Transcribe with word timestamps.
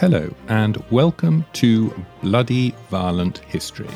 Hello, 0.00 0.30
and 0.48 0.76
welcome 0.90 1.42
to 1.54 1.90
Bloody 2.22 2.74
Violent 2.90 3.38
History. 3.38 3.88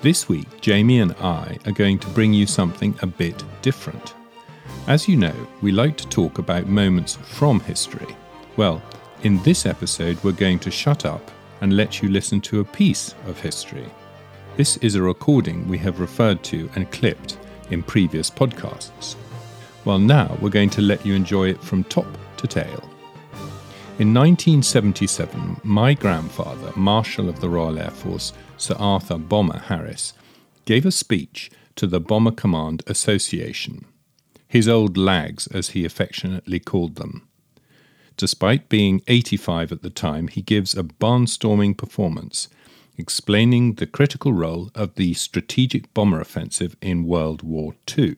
This 0.00 0.28
week, 0.28 0.46
Jamie 0.60 1.00
and 1.00 1.10
I 1.14 1.58
are 1.66 1.72
going 1.72 1.98
to 1.98 2.08
bring 2.10 2.32
you 2.32 2.46
something 2.46 2.94
a 3.02 3.08
bit 3.08 3.42
different. 3.60 4.14
As 4.86 5.08
you 5.08 5.16
know, 5.16 5.34
we 5.60 5.72
like 5.72 5.96
to 5.96 6.08
talk 6.08 6.38
about 6.38 6.68
moments 6.68 7.16
from 7.16 7.58
history. 7.58 8.06
Well, 8.56 8.80
in 9.24 9.42
this 9.42 9.66
episode, 9.66 10.22
we're 10.22 10.30
going 10.30 10.60
to 10.60 10.70
shut 10.70 11.04
up 11.04 11.28
and 11.60 11.76
let 11.76 12.00
you 12.00 12.08
listen 12.08 12.40
to 12.42 12.60
a 12.60 12.64
piece 12.64 13.16
of 13.26 13.40
history. 13.40 13.86
This 14.56 14.76
is 14.76 14.94
a 14.94 15.02
recording 15.02 15.66
we 15.66 15.78
have 15.78 15.98
referred 15.98 16.44
to 16.44 16.70
and 16.76 16.88
clipped 16.92 17.36
in 17.68 17.82
previous 17.82 18.30
podcasts. 18.30 19.16
Well, 19.84 19.98
now 19.98 20.38
we're 20.40 20.50
going 20.50 20.70
to 20.70 20.82
let 20.82 21.04
you 21.04 21.16
enjoy 21.16 21.48
it 21.48 21.60
from 21.60 21.82
top 21.82 22.06
to 22.36 22.46
tail. 22.46 22.91
In 24.02 24.12
1977, 24.14 25.60
my 25.62 25.94
grandfather, 25.94 26.72
Marshal 26.74 27.28
of 27.28 27.38
the 27.38 27.48
Royal 27.48 27.78
Air 27.78 27.92
Force, 27.92 28.32
Sir 28.56 28.74
Arthur 28.76 29.16
Bomber 29.16 29.60
Harris, 29.60 30.12
gave 30.64 30.84
a 30.84 30.90
speech 30.90 31.52
to 31.76 31.86
the 31.86 32.00
Bomber 32.00 32.32
Command 32.32 32.82
Association, 32.88 33.84
his 34.48 34.66
old 34.66 34.96
lags 34.96 35.46
as 35.46 35.68
he 35.68 35.84
affectionately 35.84 36.58
called 36.58 36.96
them. 36.96 37.28
Despite 38.16 38.68
being 38.68 39.02
85 39.06 39.70
at 39.70 39.82
the 39.82 39.90
time, 39.90 40.26
he 40.26 40.42
gives 40.42 40.74
a 40.76 40.82
barnstorming 40.82 41.76
performance, 41.76 42.48
explaining 42.98 43.74
the 43.74 43.86
critical 43.86 44.32
role 44.32 44.72
of 44.74 44.96
the 44.96 45.14
strategic 45.14 45.94
bomber 45.94 46.20
offensive 46.20 46.74
in 46.82 47.04
World 47.04 47.44
War 47.44 47.76
II. 47.96 48.16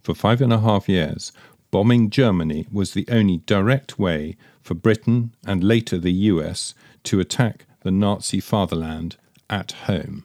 For 0.00 0.14
five 0.14 0.40
and 0.40 0.52
a 0.52 0.60
half 0.60 0.88
years, 0.88 1.32
bombing 1.72 2.08
Germany 2.08 2.68
was 2.70 2.94
the 2.94 3.08
only 3.10 3.38
direct 3.38 3.98
way 3.98 4.36
for 4.60 4.74
Britain 4.74 5.34
and 5.46 5.64
later 5.64 5.98
the 5.98 6.12
US 6.12 6.74
to 7.04 7.20
attack 7.20 7.66
the 7.82 7.90
Nazi 7.90 8.40
fatherland 8.40 9.16
at 9.48 9.72
home. 9.72 10.24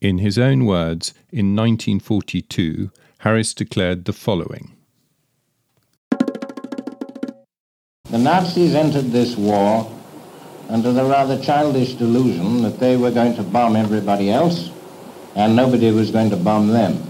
In 0.00 0.18
his 0.18 0.38
own 0.38 0.64
words, 0.64 1.12
in 1.30 1.54
1942, 1.56 2.90
Harris 3.18 3.52
declared 3.52 4.04
the 4.04 4.12
following 4.12 4.72
The 8.10 8.18
Nazis 8.18 8.74
entered 8.74 9.12
this 9.12 9.36
war 9.36 9.90
under 10.68 10.92
the 10.92 11.04
rather 11.04 11.40
childish 11.40 11.94
delusion 11.94 12.62
that 12.62 12.80
they 12.80 12.96
were 12.96 13.10
going 13.10 13.36
to 13.36 13.42
bomb 13.42 13.76
everybody 13.76 14.30
else 14.30 14.70
and 15.34 15.54
nobody 15.54 15.90
was 15.90 16.10
going 16.10 16.30
to 16.30 16.36
bomb 16.36 16.68
them. 16.68 17.02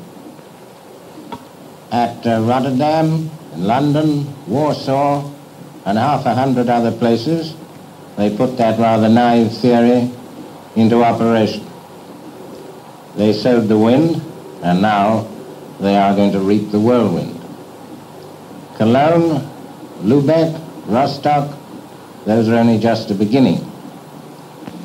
At 1.91 2.27
uh, 2.27 2.41
Rotterdam, 2.43 3.31
London, 3.57 4.27
Warsaw, 4.47 5.31
and 5.91 5.99
half 5.99 6.25
a 6.25 6.33
hundred 6.33 6.69
other 6.69 6.93
places, 6.93 7.57
they 8.17 8.35
put 8.37 8.57
that 8.59 8.79
rather 8.79 9.09
naive 9.09 9.53
theory 9.53 10.09
into 10.77 11.03
operation. 11.03 11.67
They 13.17 13.33
sowed 13.33 13.67
the 13.67 13.77
wind, 13.77 14.23
and 14.63 14.81
now 14.81 15.29
they 15.81 15.97
are 15.97 16.15
going 16.15 16.31
to 16.31 16.39
reap 16.39 16.71
the 16.71 16.79
whirlwind. 16.79 17.37
Cologne, 18.77 19.51
Lubeck, 20.03 20.63
Rostock, 20.87 21.59
those 22.25 22.49
are 22.49 22.55
only 22.55 22.79
just 22.79 23.09
the 23.09 23.15
beginning. 23.15 23.59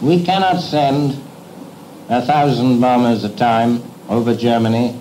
We 0.01 0.23
cannot 0.25 0.59
send 0.59 1.21
a 2.09 2.23
thousand 2.23 2.81
bombers 2.81 3.23
a 3.23 3.35
time 3.35 3.83
over 4.09 4.35
Germany 4.35 4.99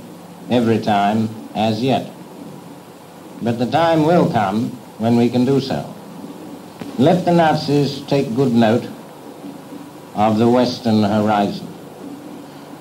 every 0.51 0.81
time 0.81 1.31
as 1.55 1.83
yet. 1.83 2.13
But 3.41 3.59
the 3.59 3.71
time 3.71 4.05
will 4.05 4.31
come 4.31 4.69
when 4.99 5.17
we 5.17 5.31
can 5.31 5.47
do 5.47 5.61
so. 5.61 5.94
Let 6.99 7.25
the 7.25 7.33
Nazis 7.33 8.03
take 8.03 8.37
good 8.37 8.53
note 8.53 8.89
of 10.15 10.39
the 10.39 10.49
western 10.49 11.03
horizon. 11.03 11.67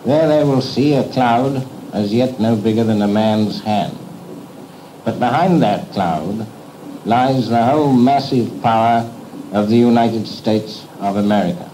There 0.05 0.27
they 0.27 0.43
will 0.43 0.61
see 0.61 0.93
a 0.93 1.11
cloud 1.11 1.67
as 1.93 2.13
yet 2.13 2.39
no 2.39 2.55
bigger 2.55 2.83
than 2.83 3.01
a 3.01 3.07
man's 3.07 3.61
hand. 3.61 3.97
But 5.03 5.17
behind 5.17 5.63
that 5.63 5.91
cloud 5.93 6.45
lies 7.05 7.49
the 7.49 7.65
whole 7.65 7.91
massive 7.91 8.61
power 8.61 9.11
of 9.51 9.69
the 9.69 9.77
United 9.77 10.27
States 10.27 10.85
of 10.99 11.15
America. 11.15 11.65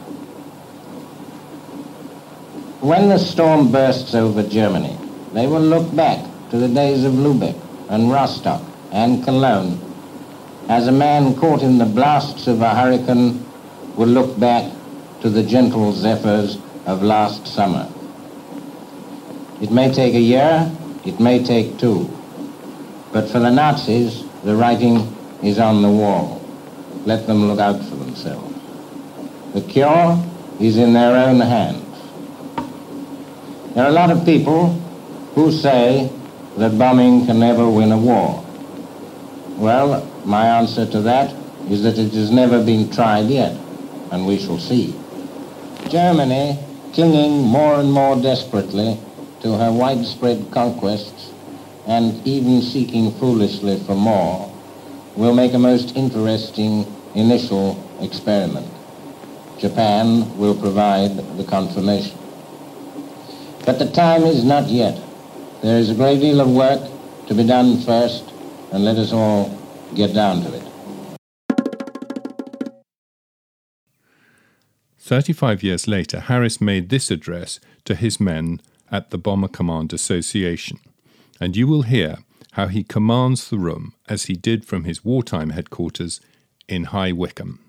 When 2.79 3.09
the 3.09 3.19
storm 3.19 3.69
bursts 3.69 4.15
over 4.15 4.43
Germany, 4.43 4.97
they 5.33 5.45
will 5.45 5.59
look 5.59 5.93
back 5.93 6.25
to 6.51 6.57
the 6.57 6.69
days 6.69 7.03
of 7.03 7.11
Lubeck 7.11 7.59
and 7.89 8.09
Rostock 8.09 8.63
and 8.93 9.25
Cologne 9.25 9.88
as 10.69 10.87
a 10.87 10.91
man 10.91 11.35
caught 11.35 11.63
in 11.63 11.79
the 11.79 11.85
blasts 11.85 12.45
of 12.45 12.61
a 12.61 12.69
hurricane 12.69 13.43
will 13.95 14.07
look 14.07 14.39
back 14.39 14.71
to 15.19 15.29
the 15.29 15.41
gentle 15.41 15.91
zephyrs 15.91 16.59
of 16.85 17.01
last 17.01 17.47
summer. 17.47 17.91
It 19.61 19.71
may 19.71 19.91
take 19.91 20.13
a 20.13 20.19
year, 20.19 20.71
it 21.03 21.19
may 21.19 21.43
take 21.43 21.79
two, 21.79 22.07
but 23.11 23.27
for 23.29 23.39
the 23.39 23.49
Nazis, 23.49 24.23
the 24.43 24.55
writing 24.55 24.97
is 25.41 25.57
on 25.57 25.81
the 25.81 25.89
wall. 25.89 26.39
Let 27.03 27.25
them 27.25 27.47
look 27.47 27.59
out 27.59 27.83
for 27.83 27.95
themselves. 27.95 28.55
The 29.53 29.61
cure 29.61 30.23
is 30.59 30.77
in 30.77 30.93
their 30.93 31.15
own 31.15 31.39
hands. 31.39 31.83
There 33.73 33.83
are 33.85 33.89
a 33.89 33.93
lot 33.93 34.11
of 34.11 34.23
people 34.23 34.69
who 35.33 35.51
say 35.51 36.11
that 36.57 36.77
bombing 36.77 37.25
can 37.25 37.39
never 37.39 37.67
win 37.67 37.91
a 37.91 37.97
war. 37.97 38.45
Well, 39.57 40.08
my 40.25 40.45
answer 40.45 40.85
to 40.85 41.01
that 41.01 41.33
is 41.69 41.83
that 41.83 41.97
it 41.97 42.13
has 42.13 42.31
never 42.31 42.63
been 42.63 42.89
tried 42.89 43.27
yet, 43.27 43.55
and 44.11 44.25
we 44.25 44.37
shall 44.37 44.59
see. 44.59 44.95
Germany, 45.89 46.57
clinging 46.93 47.43
more 47.43 47.75
and 47.79 47.91
more 47.91 48.15
desperately 48.15 48.99
to 49.41 49.53
her 49.57 49.71
widespread 49.71 50.45
conquests 50.51 51.31
and 51.87 52.25
even 52.27 52.61
seeking 52.61 53.11
foolishly 53.13 53.77
for 53.85 53.95
more, 53.95 54.51
will 55.15 55.33
make 55.33 55.53
a 55.53 55.59
most 55.59 55.95
interesting 55.95 56.85
initial 57.15 57.81
experiment. 57.99 58.67
Japan 59.57 60.37
will 60.37 60.55
provide 60.55 61.17
the 61.37 61.43
confirmation. 61.43 62.17
But 63.65 63.79
the 63.79 63.89
time 63.91 64.23
is 64.23 64.43
not 64.43 64.67
yet. 64.69 64.99
There 65.61 65.77
is 65.77 65.89
a 65.89 65.95
great 65.95 66.19
deal 66.19 66.39
of 66.39 66.49
work 66.49 66.81
to 67.27 67.33
be 67.33 67.45
done 67.45 67.81
first, 67.81 68.23
and 68.71 68.85
let 68.85 68.97
us 68.97 69.11
all 69.11 69.58
get 69.95 70.13
down 70.13 70.41
to 70.43 70.53
it. 70.53 70.63
35 74.97 75.63
years 75.63 75.87
later, 75.87 76.19
Harris 76.19 76.61
made 76.61 76.89
this 76.89 77.09
address 77.09 77.59
to 77.85 77.95
his 77.95 78.19
men 78.19 78.61
at 78.91 79.09
the 79.09 79.17
Bomber 79.17 79.47
Command 79.47 79.91
Association, 79.91 80.79
and 81.41 81.55
you 81.57 81.65
will 81.65 81.81
hear 81.81 82.17
how 82.51 82.67
he 82.67 82.83
commands 82.83 83.49
the 83.49 83.57
room 83.57 83.93
as 84.07 84.25
he 84.25 84.35
did 84.35 84.65
from 84.65 84.83
his 84.83 85.03
wartime 85.03 85.49
headquarters 85.49 86.21
in 86.67 86.85
High 86.85 87.11
Wycombe. 87.11 87.59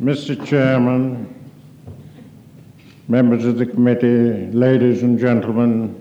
Mr. 0.00 0.46
Chairman, 0.46 1.28
members 3.06 3.44
of 3.44 3.58
the 3.58 3.66
committee, 3.66 4.50
ladies 4.50 5.02
and 5.02 5.18
gentlemen, 5.18 5.94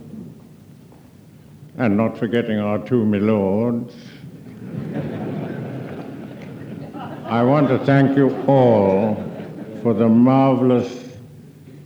and 1.77 1.97
not 1.97 2.17
forgetting 2.17 2.59
our 2.59 2.79
two 2.79 3.03
milords, 3.03 3.93
I 7.25 7.43
want 7.43 7.67
to 7.67 7.77
thank 7.79 8.15
you 8.15 8.33
all 8.47 9.15
for 9.83 9.93
the 9.93 10.07
marvelous 10.07 11.09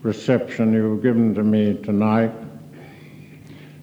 reception 0.04 0.72
you've 0.72 1.02
given 1.02 1.34
to 1.34 1.42
me 1.42 1.82
tonight. 1.82 2.32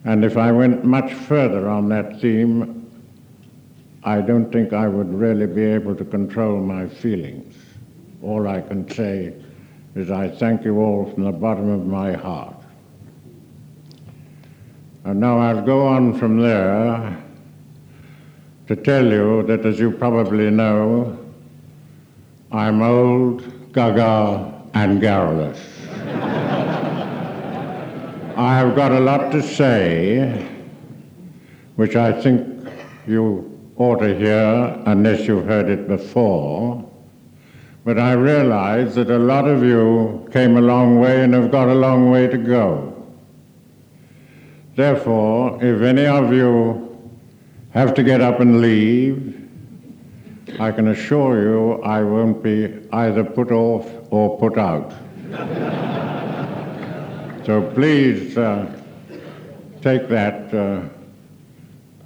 And 0.04 0.24
if 0.24 0.36
I 0.36 0.52
went 0.52 0.84
much 0.84 1.12
further 1.14 1.68
on 1.68 1.88
that 1.88 2.20
theme, 2.20 2.88
I 4.04 4.20
don't 4.20 4.52
think 4.52 4.72
I 4.72 4.86
would 4.86 5.12
really 5.12 5.48
be 5.48 5.64
able 5.64 5.96
to 5.96 6.04
control 6.04 6.60
my 6.60 6.86
feelings 6.86 7.56
all 8.22 8.46
I 8.46 8.60
can 8.60 8.88
say 8.90 9.34
is 9.94 10.10
I 10.10 10.28
thank 10.28 10.64
you 10.64 10.78
all 10.78 11.10
from 11.12 11.24
the 11.24 11.32
bottom 11.32 11.70
of 11.70 11.86
my 11.86 12.12
heart. 12.12 12.56
And 15.04 15.18
now 15.18 15.38
I'll 15.38 15.62
go 15.62 15.86
on 15.86 16.18
from 16.18 16.40
there 16.40 17.16
to 18.68 18.76
tell 18.76 19.04
you 19.04 19.42
that, 19.44 19.64
as 19.64 19.80
you 19.80 19.90
probably 19.90 20.50
know, 20.50 21.18
I'm 22.52 22.82
old, 22.82 23.72
gaga, 23.72 24.52
and 24.74 25.00
garrulous. 25.00 25.58
I 28.36 28.58
have 28.58 28.76
got 28.76 28.92
a 28.92 29.00
lot 29.00 29.32
to 29.32 29.42
say, 29.42 30.46
which 31.76 31.96
I 31.96 32.12
think 32.20 32.68
you 33.06 33.58
ought 33.76 34.00
to 34.00 34.14
hear 34.14 34.82
unless 34.86 35.26
you've 35.26 35.46
heard 35.46 35.68
it 35.70 35.88
before. 35.88 36.89
But 37.84 37.98
I 37.98 38.12
realize 38.12 38.94
that 38.96 39.10
a 39.10 39.18
lot 39.18 39.48
of 39.48 39.64
you 39.64 40.28
came 40.32 40.56
a 40.56 40.60
long 40.60 41.00
way 41.00 41.24
and 41.24 41.32
have 41.32 41.50
got 41.50 41.68
a 41.68 41.74
long 41.74 42.10
way 42.10 42.26
to 42.26 42.36
go. 42.36 42.94
Therefore, 44.76 45.58
if 45.62 45.80
any 45.80 46.06
of 46.06 46.32
you 46.32 46.86
have 47.70 47.94
to 47.94 48.02
get 48.02 48.20
up 48.20 48.40
and 48.40 48.60
leave, 48.60 49.36
I 50.58 50.72
can 50.72 50.88
assure 50.88 51.40
you 51.40 51.82
I 51.82 52.02
won't 52.02 52.42
be 52.42 52.70
either 52.92 53.24
put 53.24 53.50
off 53.50 53.90
or 54.10 54.38
put 54.38 54.58
out. 54.58 54.92
so 57.46 57.62
please 57.74 58.36
uh, 58.36 58.70
take 59.80 60.08
that 60.08 60.52
uh, 60.52 60.82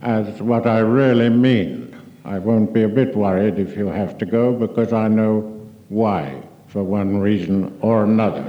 as 0.02 0.40
what 0.40 0.66
I 0.66 0.78
really 0.78 1.30
mean. 1.30 2.00
I 2.24 2.38
won't 2.38 2.72
be 2.72 2.84
a 2.84 2.88
bit 2.88 3.16
worried 3.16 3.58
if 3.58 3.76
you 3.76 3.88
have 3.88 4.18
to 4.18 4.26
go 4.26 4.52
because 4.52 4.92
I 4.92 5.08
know 5.08 5.53
why, 5.94 6.42
for 6.66 6.82
one 6.82 7.18
reason 7.18 7.78
or 7.80 8.02
another. 8.02 8.42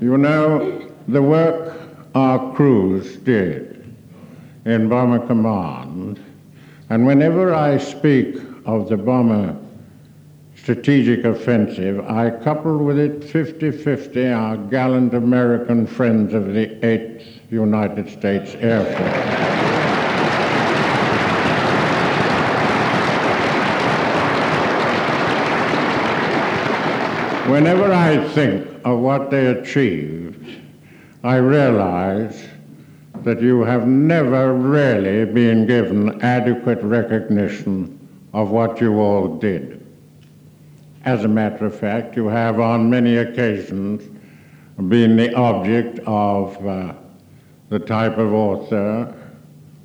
you 0.00 0.18
know, 0.18 0.90
the 1.06 1.22
work 1.22 1.80
our 2.16 2.52
crews 2.54 3.16
did 3.18 3.94
in 4.64 4.88
Bomber 4.88 5.24
Command, 5.26 6.20
and 6.90 7.06
whenever 7.06 7.54
I 7.54 7.78
speak 7.78 8.36
of 8.66 8.88
the 8.88 8.96
bomber 8.96 9.56
strategic 10.56 11.24
offensive, 11.24 12.00
I 12.00 12.30
couple 12.30 12.78
with 12.78 12.98
it 12.98 13.22
50 13.22 13.70
50 13.70 14.26
our 14.28 14.56
gallant 14.56 15.14
American 15.14 15.86
friends 15.86 16.34
of 16.34 16.46
the 16.46 16.66
8th 16.82 17.24
United 17.50 18.10
States 18.10 18.54
Air 18.56 18.84
Force. 18.84 19.67
Whenever 27.48 27.90
I 27.94 28.28
think 28.34 28.68
of 28.84 28.98
what 28.98 29.30
they 29.30 29.46
achieved, 29.46 30.60
I 31.24 31.36
realize 31.36 32.46
that 33.22 33.40
you 33.40 33.62
have 33.62 33.88
never 33.88 34.52
really 34.52 35.24
been 35.24 35.66
given 35.66 36.20
adequate 36.20 36.82
recognition 36.82 37.98
of 38.34 38.50
what 38.50 38.82
you 38.82 39.00
all 39.00 39.38
did. 39.38 39.82
As 41.06 41.24
a 41.24 41.28
matter 41.28 41.64
of 41.64 41.74
fact, 41.74 42.16
you 42.16 42.26
have 42.26 42.60
on 42.60 42.90
many 42.90 43.16
occasions 43.16 44.02
been 44.88 45.16
the 45.16 45.34
object 45.34 46.00
of 46.00 46.66
uh, 46.66 46.92
the 47.70 47.78
type 47.78 48.18
of 48.18 48.34
author 48.34 49.14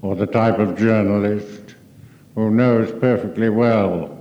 or 0.01 0.18
the 0.18 0.27
type 0.27 0.60
of 0.60 0.77
journalist 0.77 1.75
who 2.36 2.51
knows 2.51 2.92
perfectly 3.00 3.48
well 3.48 4.12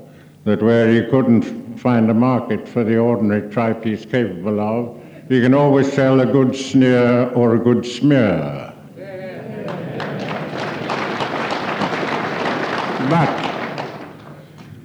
that 0.44 0.62
where 0.62 0.89
he 0.89 1.09
couldn't 1.09 1.79
find 1.79 2.11
a 2.11 2.15
market 2.15 2.69
for 2.69 2.85
the 2.85 2.99
ordinary 2.99 3.50
tripe 3.50 3.85
he's 3.85 4.05
capable 4.05 4.61
of, 4.61 5.00
he 5.29 5.41
can 5.41 5.55
always 5.55 5.93
sell 5.93 6.21
a 6.21 6.27
good 6.27 6.55
sneer 6.55 7.29
or 7.31 7.55
a 7.55 7.59
good 7.59 7.87
smear. 7.87 8.73
But 13.09 13.43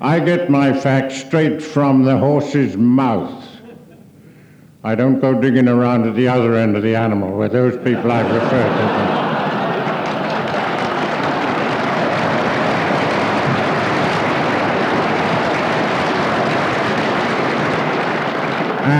I 0.01 0.19
get 0.19 0.49
my 0.49 0.77
facts 0.77 1.17
straight 1.17 1.61
from 1.61 2.03
the 2.03 2.17
horse's 2.17 2.77
mouth. 2.77 3.45
I 4.83 4.95
don't 4.95 5.19
go 5.19 5.39
digging 5.39 5.67
around 5.67 6.07
at 6.07 6.15
the 6.15 6.27
other 6.27 6.55
end 6.55 6.77
of 6.77 6.83
the 6.83 6.95
animal 6.95 7.35
where 7.37 7.49
those 7.49 7.75
people 7.83 8.11
I've 8.11 8.31
referred 8.31 8.77
to. 8.77 9.26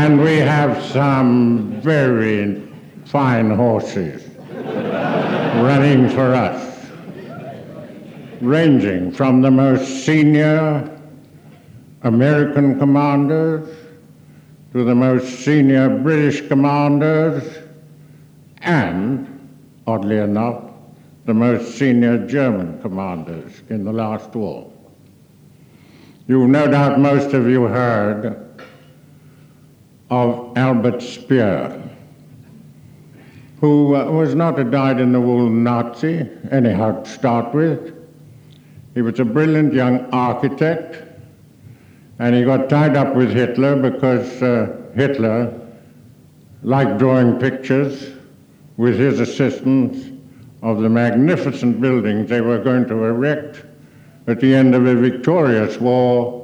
And 0.08 0.22
we 0.22 0.38
have 0.38 0.82
some 0.86 1.82
very 1.82 2.66
fine 3.04 3.52
horses 3.52 4.26
running 4.48 6.08
for 6.08 6.34
us, 6.34 6.88
ranging 8.40 9.12
from 9.12 9.42
the 9.42 9.52
most 9.52 10.06
senior 10.06 10.98
American 12.04 12.80
commanders 12.80 13.68
to 14.72 14.86
the 14.86 14.96
most 14.96 15.40
senior 15.44 15.90
British 15.90 16.48
commanders 16.48 17.58
and, 18.60 19.28
oddly 19.88 20.20
enough, 20.20 20.72
the 21.26 21.34
most 21.34 21.78
senior 21.78 22.26
German 22.26 22.82
commanders 22.82 23.62
in 23.68 23.84
the 23.84 23.92
last 23.92 24.34
war. 24.34 24.72
You've 26.30 26.50
no 26.50 26.66
doubt 26.66 26.98
most 26.98 27.34
of 27.34 27.50
you 27.50 27.64
heard 27.64 28.47
of 30.10 30.58
Albert 30.58 31.02
Speer, 31.02 31.82
who 33.60 33.96
uh, 33.96 34.06
was 34.12 34.36
not 34.36 34.60
a 34.60 34.64
dyed-in-the-wool 34.64 35.50
Nazi, 35.50 36.30
anyhow 36.52 37.02
to 37.02 37.10
start 37.10 37.54
with. 37.54 37.94
He 38.94 39.02
was 39.02 39.20
a 39.20 39.26
brilliant 39.26 39.74
young 39.74 40.10
architect 40.12 41.08
and 42.20 42.36
he 42.36 42.44
got 42.44 42.70
tied 42.70 42.96
up 42.96 43.16
with 43.16 43.32
Hitler 43.32 43.76
because 43.76 44.42
uh, 44.42 44.76
Hitler 44.96 45.54
liked 46.64 46.98
drawing 46.98 47.38
pictures 47.38 48.12
with 48.78 48.98
his 48.98 49.20
assistants 49.20 50.10
of 50.64 50.82
the 50.82 50.90
magnificent 50.90 51.80
buildings 51.80 52.30
they 52.30 52.42
were 52.42 52.58
going 52.58 52.88
to 52.88 53.04
erect 53.04 53.64
at 54.26 54.40
the 54.40 54.54
end 54.54 54.74
of 54.74 54.86
a 54.88 54.96
victorious 54.96 55.80
war 55.80 56.44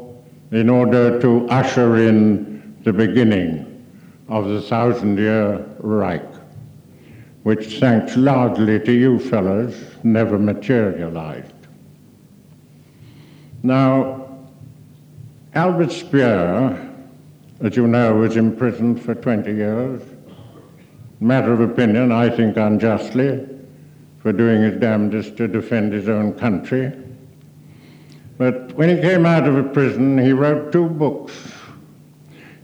in 0.51 0.69
order 0.69 1.19
to 1.19 1.48
usher 1.50 1.98
in 1.98 2.52
the 2.83 2.94
beginning 2.94 3.69
of 4.27 4.47
the 4.47 4.62
thousand 4.62 5.18
year 5.18 5.65
Reich, 5.80 6.25
which, 7.44 7.80
thanks 7.80 8.18
largely 8.18 8.80
to 8.80 8.91
you 8.91 9.19
fellows, 9.19 9.75
never 10.03 10.38
materialized. 10.38 11.53
Now, 13.62 14.27
Albert 15.56 15.91
Speer, 15.91 16.89
as 17.62 17.77
you 17.77 17.88
know, 17.88 18.15
was 18.15 18.35
imprisoned 18.35 19.01
for 19.01 19.15
20 19.15 19.53
years. 19.53 20.01
Matter 21.21 21.53
of 21.53 21.62
opinion, 21.62 22.12
I 22.12 22.29
think 22.29 22.57
unjustly, 22.57 23.48
for 24.19 24.34
doing 24.34 24.62
his 24.62 24.77
damnedest 24.79 25.38
to 25.38 25.48
defend 25.48 25.93
his 25.93 26.10
own 26.10 26.34
country. 26.34 26.91
But 28.38 28.74
when 28.74 28.89
he 28.89 29.01
came 29.01 29.25
out 29.25 29.48
of 29.48 29.74
prison, 29.74 30.17
he 30.17 30.34
wrote 30.34 30.74
two 30.74 30.89
books. 30.89 31.53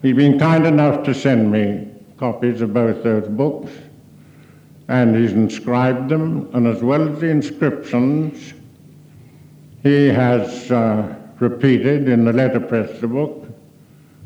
He'd 0.01 0.15
been 0.15 0.39
kind 0.39 0.65
enough 0.65 1.03
to 1.03 1.13
send 1.13 1.51
me 1.51 1.87
copies 2.17 2.61
of 2.61 2.73
both 2.73 3.03
those 3.03 3.27
books, 3.27 3.71
and 4.87 5.15
he's 5.15 5.33
inscribed 5.33 6.09
them, 6.09 6.49
and 6.53 6.67
as 6.67 6.81
well 6.81 7.07
as 7.07 7.19
the 7.19 7.27
inscriptions, 7.27 8.53
he 9.83 10.07
has 10.07 10.71
uh, 10.71 11.15
repeated 11.39 12.09
in 12.09 12.25
the 12.25 12.33
letterpress 12.33 12.91
of 12.91 13.01
the 13.01 13.07
book 13.07 13.45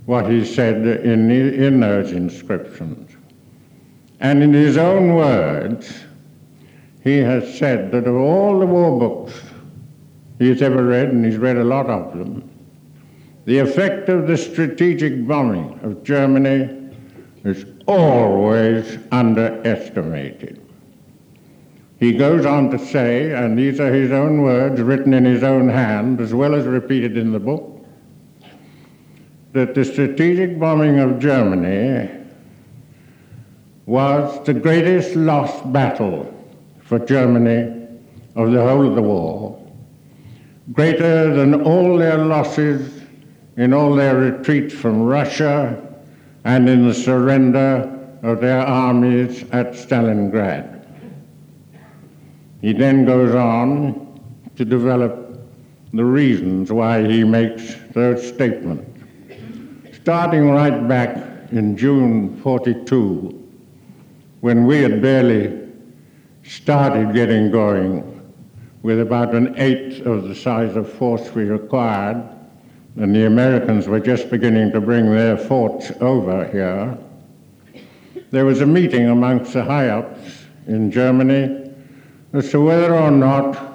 what 0.06 0.30
he 0.30 0.46
said 0.46 0.86
in, 1.06 1.28
the, 1.28 1.66
in 1.66 1.80
those 1.80 2.12
inscriptions. 2.12 3.16
And 4.20 4.44
in 4.44 4.54
his 4.54 4.78
own 4.78 5.16
words, 5.16 6.04
he 7.04 7.18
has 7.18 7.58
said 7.58 7.92
that 7.92 8.08
of 8.08 8.16
all 8.16 8.60
the 8.60 8.66
war 8.66 8.98
books 9.00 9.40
he's 10.40 10.62
ever 10.62 10.84
read, 10.84 11.10
and 11.10 11.26
he's 11.26 11.38
read 11.38 11.58
a 11.58 11.64
lot 11.64 11.88
of 11.88 12.18
them, 12.18 12.50
the 13.46 13.60
effect 13.60 14.10
of 14.10 14.28
the 14.28 14.38
strategic 14.38 15.28
bombing 15.28 15.80
of 15.84 16.04
Germany 16.04 16.92
is 17.44 17.66
always 17.88 18.98
underestimated. 19.12 20.62
He 22.00 22.14
goes 22.14 22.46
on 22.46 22.70
to 22.72 22.80
say, 22.80 23.34
and 23.34 23.58
these 23.58 23.80
are 23.80 23.94
his 23.94 24.12
own 24.12 24.42
words 24.42 24.82
written 24.82 25.14
in 25.14 25.26
his 25.26 25.44
own 25.44 25.70
hand 25.70 26.22
as 26.22 26.34
well 26.34 26.56
as 26.56 26.66
repeated 26.66 27.18
in 27.18 27.32
the 27.32 27.40
book, 27.40 27.86
that 29.52 29.76
the 29.76 29.86
strategic 29.86 30.58
bombing 30.58 31.00
of 31.00 31.20
Germany 31.20 32.10
was 33.86 34.44
the 34.46 34.54
greatest 34.54 35.16
lost 35.16 35.72
battle 35.72 36.34
for 36.82 37.00
Germany 37.00 37.88
of 38.36 38.52
the 38.52 38.62
whole 38.62 38.88
of 38.88 38.96
the 38.96 39.02
war, 39.02 39.62
greater 40.72 41.34
than 41.34 41.62
all 41.62 41.98
their 41.98 42.18
losses 42.18 43.03
in 43.58 43.74
all 43.74 43.96
their 43.96 44.16
retreat 44.16 44.72
from 44.72 45.04
Russia 45.04 45.82
and 46.44 46.68
in 46.68 46.88
the 46.88 46.94
surrender 46.94 47.90
of 48.24 48.42
their 48.42 48.62
armies 48.62 49.44
at 49.52 49.74
Stalingrad. 49.74 50.86
He 52.62 52.74
then 52.74 53.06
goes 53.06 53.36
on 53.36 54.22
to 54.56 54.66
develop 54.66 55.40
the 55.94 56.06
reasons 56.06 56.72
why 56.72 57.06
he 57.06 57.24
makes 57.24 57.76
those 57.92 58.26
statements. 58.26 58.90
Starting 60.02 60.50
right 60.50 60.88
back 60.88 61.18
in 61.52 61.78
June 61.78 62.36
42, 62.42 63.40
when 64.42 64.66
we 64.66 64.82
had 64.82 65.02
barely 65.02 65.60
started 66.44 67.14
getting 67.14 67.52
going 67.52 68.10
with 68.82 69.00
about 69.00 69.34
an 69.34 69.54
eighth 69.58 70.06
of 70.06 70.28
the 70.28 70.36
size 70.36 70.76
of 70.76 70.92
force 70.92 71.34
we 71.34 71.44
required, 71.44 72.33
and 72.96 73.16
the 73.16 73.26
Americans 73.26 73.88
were 73.88 74.00
just 74.00 74.30
beginning 74.30 74.72
to 74.72 74.82
bring 74.82 75.10
their 75.10 75.38
forts 75.38 75.92
over 76.00 76.46
here, 76.48 76.98
there 78.32 78.46
was 78.46 78.62
a 78.62 78.66
meeting 78.66 79.10
amongst 79.10 79.54
the 79.54 79.64
high 79.64 79.90
ups 79.90 80.46
in 80.68 80.92
Germany 80.92 81.72
as 82.34 82.50
to 82.52 82.62
whether 82.62 82.96
or 82.96 83.12
not 83.12 83.74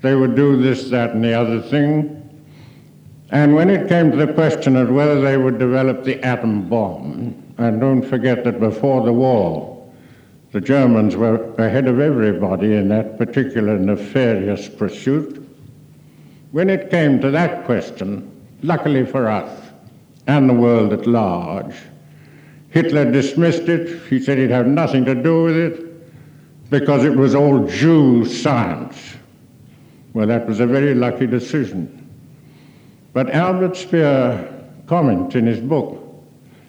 they 0.00 0.14
would 0.14 0.34
do 0.34 0.56
this, 0.56 0.90
that, 0.90 1.10
and 1.10 1.24
the 1.24 1.32
other 1.32 1.60
thing. 1.60 2.18
And 3.30 3.54
when 3.54 3.70
it 3.70 3.88
came 3.88 4.10
to 4.10 4.16
the 4.16 4.32
question 4.32 4.76
of 4.76 4.90
whether 4.90 5.20
they 5.20 5.36
would 5.36 5.58
develop 5.58 6.04
the 6.04 6.22
atom 6.24 6.68
bomb, 6.68 7.54
and 7.58 7.80
don't 7.80 8.02
forget 8.02 8.44
that 8.44 8.60
before 8.60 9.04
the 9.04 9.12
war, 9.12 9.90
the 10.52 10.60
Germans 10.60 11.16
were 11.16 11.54
ahead 11.54 11.86
of 11.86 11.98
everybody 12.00 12.74
in 12.74 12.88
that 12.88 13.16
particular 13.16 13.78
nefarious 13.78 14.68
pursuit. 14.68 15.38
When 16.50 16.68
it 16.68 16.90
came 16.90 17.20
to 17.20 17.30
that 17.30 17.64
question, 17.64 18.31
luckily 18.62 19.04
for 19.04 19.28
us 19.28 19.70
and 20.26 20.48
the 20.48 20.54
world 20.54 20.92
at 20.92 21.06
large, 21.06 21.74
Hitler 22.70 23.10
dismissed 23.10 23.68
it. 23.68 24.02
He 24.08 24.20
said 24.20 24.38
he'd 24.38 24.50
have 24.50 24.66
nothing 24.66 25.04
to 25.04 25.14
do 25.14 25.42
with 25.42 25.56
it 25.56 26.70
because 26.70 27.04
it 27.04 27.14
was 27.14 27.34
all 27.34 27.66
Jew 27.66 28.24
science. 28.24 29.16
Well, 30.14 30.26
that 30.26 30.46
was 30.46 30.60
a 30.60 30.66
very 30.66 30.94
lucky 30.94 31.26
decision. 31.26 31.98
But 33.12 33.30
Albert 33.30 33.76
Speer 33.76 34.48
comments 34.86 35.34
in 35.34 35.46
his 35.46 35.60
book, 35.60 35.98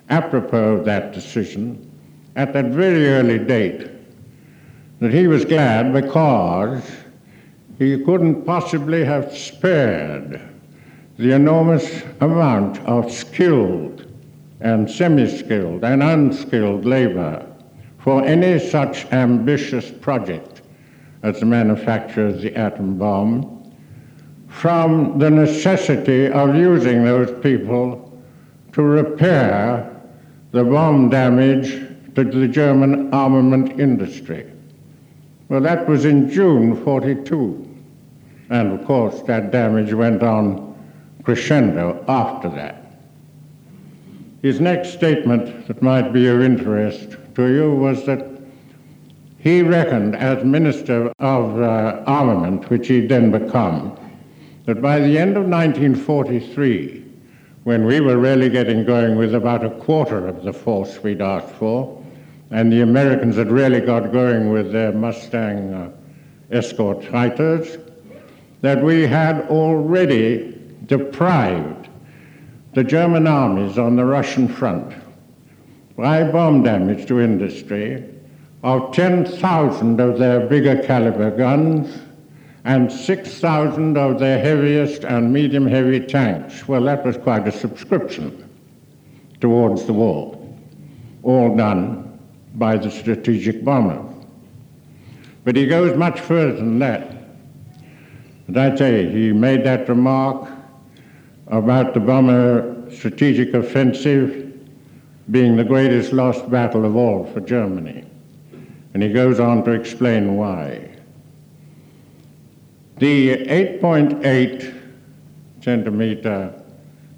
apropos 0.09 0.77
of 0.77 0.85
that 0.85 1.13
decision, 1.13 1.89
at 2.35 2.51
that 2.53 2.65
very 2.65 3.07
early 3.07 3.39
date 3.39 3.89
that 4.99 5.13
he 5.13 5.27
was 5.27 5.45
glad 5.45 5.93
because 5.93 6.83
he 7.77 8.03
couldn't 8.03 8.43
possibly 8.45 9.03
have 9.03 9.35
spared 9.35 10.41
the 11.23 11.31
enormous 11.31 12.03
amount 12.19 12.77
of 12.79 13.09
skilled 13.09 14.05
and 14.59 14.91
semi 14.91 15.25
skilled 15.25 15.81
and 15.85 16.03
unskilled 16.03 16.83
labor 16.83 17.49
for 17.99 18.21
any 18.25 18.59
such 18.59 19.05
ambitious 19.13 19.89
project 19.89 20.61
as 21.21 21.39
the 21.39 21.45
manufacture 21.45 22.27
of 22.27 22.41
the 22.41 22.53
atom 22.57 22.97
bomb 22.97 23.73
from 24.49 25.17
the 25.17 25.29
necessity 25.29 26.27
of 26.27 26.53
using 26.57 27.05
those 27.05 27.31
people 27.41 28.21
to 28.73 28.81
repair 28.81 29.89
the 30.51 30.63
bomb 30.63 31.09
damage 31.09 31.87
to 32.15 32.25
the 32.25 32.49
German 32.49 33.13
armament 33.13 33.79
industry. 33.79 34.51
Well, 35.47 35.61
that 35.61 35.87
was 35.87 36.03
in 36.03 36.29
June 36.29 36.83
42. 36.83 37.69
And 38.49 38.77
of 38.77 38.85
course, 38.85 39.21
that 39.21 39.51
damage 39.51 39.93
went 39.93 40.21
on 40.21 40.72
crescendo 41.23 42.03
after 42.07 42.49
that. 42.49 42.83
His 44.41 44.59
next 44.59 44.93
statement 44.93 45.67
that 45.67 45.81
might 45.81 46.11
be 46.11 46.27
of 46.27 46.41
interest 46.41 47.17
to 47.35 47.47
you 47.47 47.71
was 47.71 48.05
that 48.05 48.33
he 49.39 49.61
reckoned, 49.61 50.15
as 50.15 50.43
Minister 50.45 51.11
of 51.19 51.59
uh, 51.59 52.03
Armament, 52.05 52.69
which 52.69 52.87
he'd 52.87 53.09
then 53.09 53.31
become, 53.31 53.97
that 54.65 54.81
by 54.81 54.99
the 54.99 55.17
end 55.17 55.35
of 55.35 55.45
1943, 55.45 57.03
when 57.63 57.85
we 57.85 57.99
were 57.99 58.17
really 58.17 58.49
getting 58.49 58.85
going 58.85 59.17
with 59.17 59.35
about 59.35 59.65
a 59.65 59.69
quarter 59.69 60.27
of 60.27 60.43
the 60.43 60.53
force 60.53 61.03
we'd 61.03 61.21
asked 61.21 61.53
for, 61.55 62.01
and 62.51 62.71
the 62.71 62.81
Americans 62.81 63.35
had 63.35 63.51
really 63.51 63.81
got 63.81 64.11
going 64.11 64.49
with 64.49 64.71
their 64.71 64.91
Mustang 64.91 65.73
uh, 65.73 65.91
escort 66.51 67.03
fighters, 67.05 67.77
that 68.61 68.81
we 68.81 69.05
had 69.05 69.41
already 69.49 70.52
deprived 70.85 71.89
the 72.73 72.83
German 72.83 73.27
armies 73.27 73.77
on 73.77 73.95
the 73.95 74.05
Russian 74.05 74.47
front 74.47 74.93
by 75.95 76.23
bomb 76.23 76.63
damage 76.63 77.07
to 77.07 77.19
industry 77.19 78.03
of 78.63 78.93
10,000 78.93 79.99
of 79.99 80.17
their 80.17 80.47
bigger 80.47 80.81
caliber 80.83 81.29
guns 81.31 81.99
and 82.65 82.91
6,000 82.91 83.97
of 83.97 84.19
their 84.19 84.39
heaviest 84.39 85.03
and 85.03 85.31
medium 85.31 85.67
heavy 85.67 85.99
tanks. 85.99 86.67
Well, 86.67 86.83
that 86.83 87.05
was 87.05 87.17
quite 87.17 87.47
a 87.47 87.51
subscription 87.51 88.49
towards 89.41 89.85
the 89.85 89.93
war, 89.93 90.39
all 91.23 91.55
done 91.55 92.19
by 92.55 92.77
the 92.77 92.89
strategic 92.89 93.63
bomber. 93.63 94.01
But 95.43 95.57
he 95.57 95.67
goes 95.67 95.97
much 95.97 96.21
further 96.21 96.53
than 96.53 96.79
that. 96.79 97.11
And 98.47 98.57
I 98.57 98.75
say, 98.75 99.09
he 99.11 99.33
made 99.33 99.65
that 99.65 99.89
remark 99.89 100.49
about 101.53 101.93
the 101.93 101.99
bomber 101.99 102.89
strategic 102.89 103.53
offensive 103.53 104.51
being 105.29 105.55
the 105.55 105.63
greatest 105.63 106.11
lost 106.11 106.49
battle 106.49 106.83
of 106.83 106.95
all 106.95 107.25
for 107.31 107.41
Germany. 107.41 108.03
And 108.93 109.03
he 109.03 109.13
goes 109.13 109.39
on 109.39 109.63
to 109.65 109.71
explain 109.71 110.35
why. 110.35 110.89
The 112.97 113.45
8.8 113.45 114.81
centimeter 115.61 116.53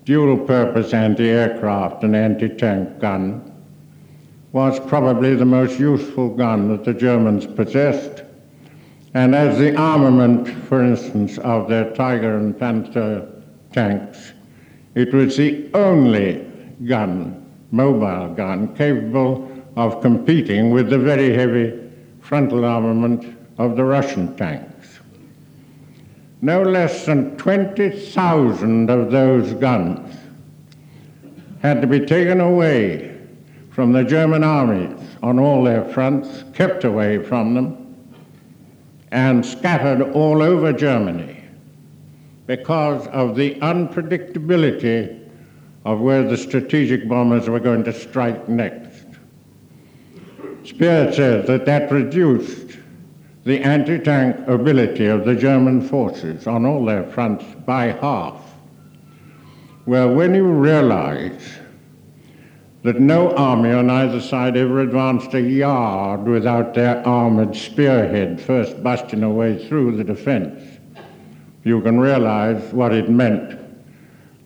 dual 0.04 0.38
purpose 0.38 0.94
anti 0.94 1.30
aircraft 1.30 2.04
and 2.04 2.14
anti 2.14 2.50
tank 2.50 3.00
gun 3.00 3.54
was 4.52 4.80
probably 4.82 5.36
the 5.36 5.46
most 5.46 5.80
useful 5.80 6.30
gun 6.30 6.70
that 6.70 6.84
the 6.84 6.94
Germans 6.94 7.48
possessed. 7.48 8.24
And 9.14 9.34
as 9.34 9.58
the 9.58 9.76
armament, 9.78 10.50
for 10.66 10.84
instance, 10.84 11.38
of 11.38 11.70
their 11.70 11.94
Tiger 11.94 12.38
and 12.38 12.58
Panther 12.58 13.32
tanks, 13.76 14.32
it 14.96 15.14
was 15.14 15.36
the 15.36 15.70
only 15.74 16.50
gun, 16.86 17.46
mobile 17.72 18.34
gun, 18.34 18.74
capable 18.74 19.52
of 19.76 20.02
competing 20.02 20.72
with 20.72 20.90
the 20.90 20.98
very 20.98 21.34
heavy 21.34 21.78
frontal 22.22 22.64
armament 22.64 23.38
of 23.58 23.76
the 23.76 23.84
Russian 23.84 24.36
tanks. 24.38 25.00
No 26.42 26.62
less 26.62 27.06
than 27.06 27.36
20,000 27.38 28.90
of 28.90 29.12
those 29.12 29.54
guns 29.54 30.16
had 31.62 31.82
to 31.82 31.88
be 31.88 32.00
taken 32.00 32.40
away 32.40 33.18
from 33.72 33.92
the 33.92 34.04
German 34.04 34.44
armies 34.44 34.98
on 35.22 35.38
all 35.38 35.64
their 35.64 35.84
fronts, 35.90 36.46
kept 36.54 36.86
away 36.86 37.22
from 37.22 37.54
them, 37.54 37.96
and 39.12 39.46
scattered 39.46 40.02
all 40.14 40.42
over 40.42 40.72
Germany 40.72 41.35
because 42.48 43.08
of 43.08 43.36
the 43.36 43.56
unpredictability 43.56 45.28
of 45.84 46.00
where 46.00 46.24
the 46.24 46.38
strategic 46.38 47.08
bombers 47.08 47.50
were 47.50 47.60
going 47.60 47.84
to 47.84 47.94
strike 47.94 48.48
next. 48.50 49.06
Speer 50.64 51.12
says 51.14 51.48
that 51.48 51.66
that 51.66 51.92
reduced 51.92 52.78
the 53.44 53.60
anti 53.60 54.00
tank 54.00 54.48
ability 54.48 55.06
of 55.06 55.26
the 55.26 55.36
German 55.36 55.88
forces 55.88 56.48
on 56.48 56.66
all 56.66 56.84
their 56.84 57.04
fronts 57.04 57.46
by 57.66 57.86
half. 57.86 58.42
Well, 59.86 60.14
when 60.16 60.34
you 60.34 60.46
realize 60.46 61.60
that 62.86 63.00
no 63.00 63.36
army 63.36 63.72
on 63.72 63.90
either 63.90 64.22
side 64.22 64.56
ever 64.56 64.82
advanced 64.82 65.34
a 65.34 65.42
yard 65.42 66.24
without 66.26 66.76
their 66.76 67.06
armored 67.08 67.56
spearhead 67.56 68.40
first 68.40 68.84
busting 68.84 69.24
a 69.24 69.30
way 69.30 69.68
through 69.68 69.98
the 69.98 70.04
defense. 70.04 70.75
You 71.66 71.82
can 71.82 72.00
realize 72.00 72.72
what 72.72 72.94
it 72.94 73.10
meant 73.10 73.60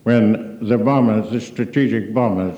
when 0.03 0.65
the 0.65 0.77
bombers, 0.77 1.29
the 1.29 1.41
strategic 1.41 2.13
bombers, 2.13 2.57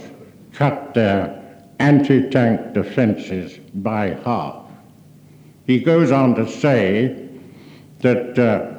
cut 0.54 0.94
their 0.94 1.42
anti 1.80 2.30
tank 2.30 2.74
defenses 2.74 3.58
by 3.74 4.10
half. 4.24 4.68
He 5.66 5.80
goes 5.80 6.12
on 6.12 6.36
to 6.36 6.48
say 6.48 7.28
that 8.02 8.38
uh, 8.38 8.72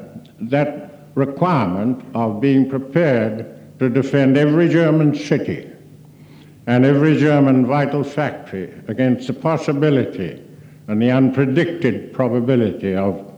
that 0.42 1.08
requirement 1.16 2.04
of 2.14 2.40
being 2.40 2.70
prepared 2.70 3.78
to 3.80 3.88
defend 3.88 4.38
every 4.38 4.68
German 4.68 5.16
city 5.16 5.68
and 6.68 6.84
every 6.84 7.18
German 7.18 7.66
vital 7.66 8.04
factory 8.04 8.72
against 8.86 9.26
the 9.26 9.32
possibility 9.32 10.40
and 10.86 11.02
the 11.02 11.08
unpredicted 11.08 12.12
probability 12.12 12.94
of 12.94 13.31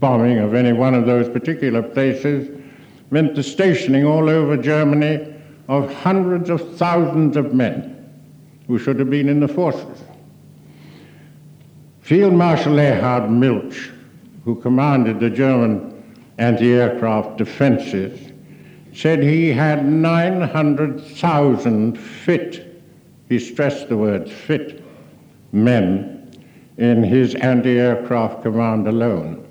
bombing 0.00 0.38
of 0.38 0.54
any 0.54 0.72
one 0.72 0.94
of 0.94 1.06
those 1.06 1.28
particular 1.28 1.82
places 1.82 2.48
meant 3.10 3.34
the 3.34 3.42
stationing 3.42 4.04
all 4.04 4.28
over 4.28 4.56
Germany 4.56 5.34
of 5.68 5.92
hundreds 5.92 6.50
of 6.50 6.76
thousands 6.76 7.36
of 7.36 7.54
men 7.54 7.96
who 8.66 8.78
should 8.78 8.98
have 8.98 9.10
been 9.10 9.28
in 9.28 9.40
the 9.40 9.48
forces. 9.48 10.02
Field 12.00 12.32
Marshal 12.32 12.78
Erhard 12.78 13.30
Milch, 13.30 13.90
who 14.44 14.60
commanded 14.60 15.20
the 15.20 15.30
German 15.30 16.02
anti 16.38 16.72
aircraft 16.72 17.36
defenses, 17.36 18.32
said 18.92 19.22
he 19.22 19.52
had 19.52 19.86
900,000 19.86 21.96
fit, 21.96 22.82
he 23.28 23.38
stressed 23.38 23.88
the 23.88 23.96
word 23.96 24.28
fit, 24.28 24.82
men 25.52 26.32
in 26.78 27.04
his 27.04 27.36
anti 27.36 27.78
aircraft 27.78 28.42
command 28.42 28.88
alone. 28.88 29.46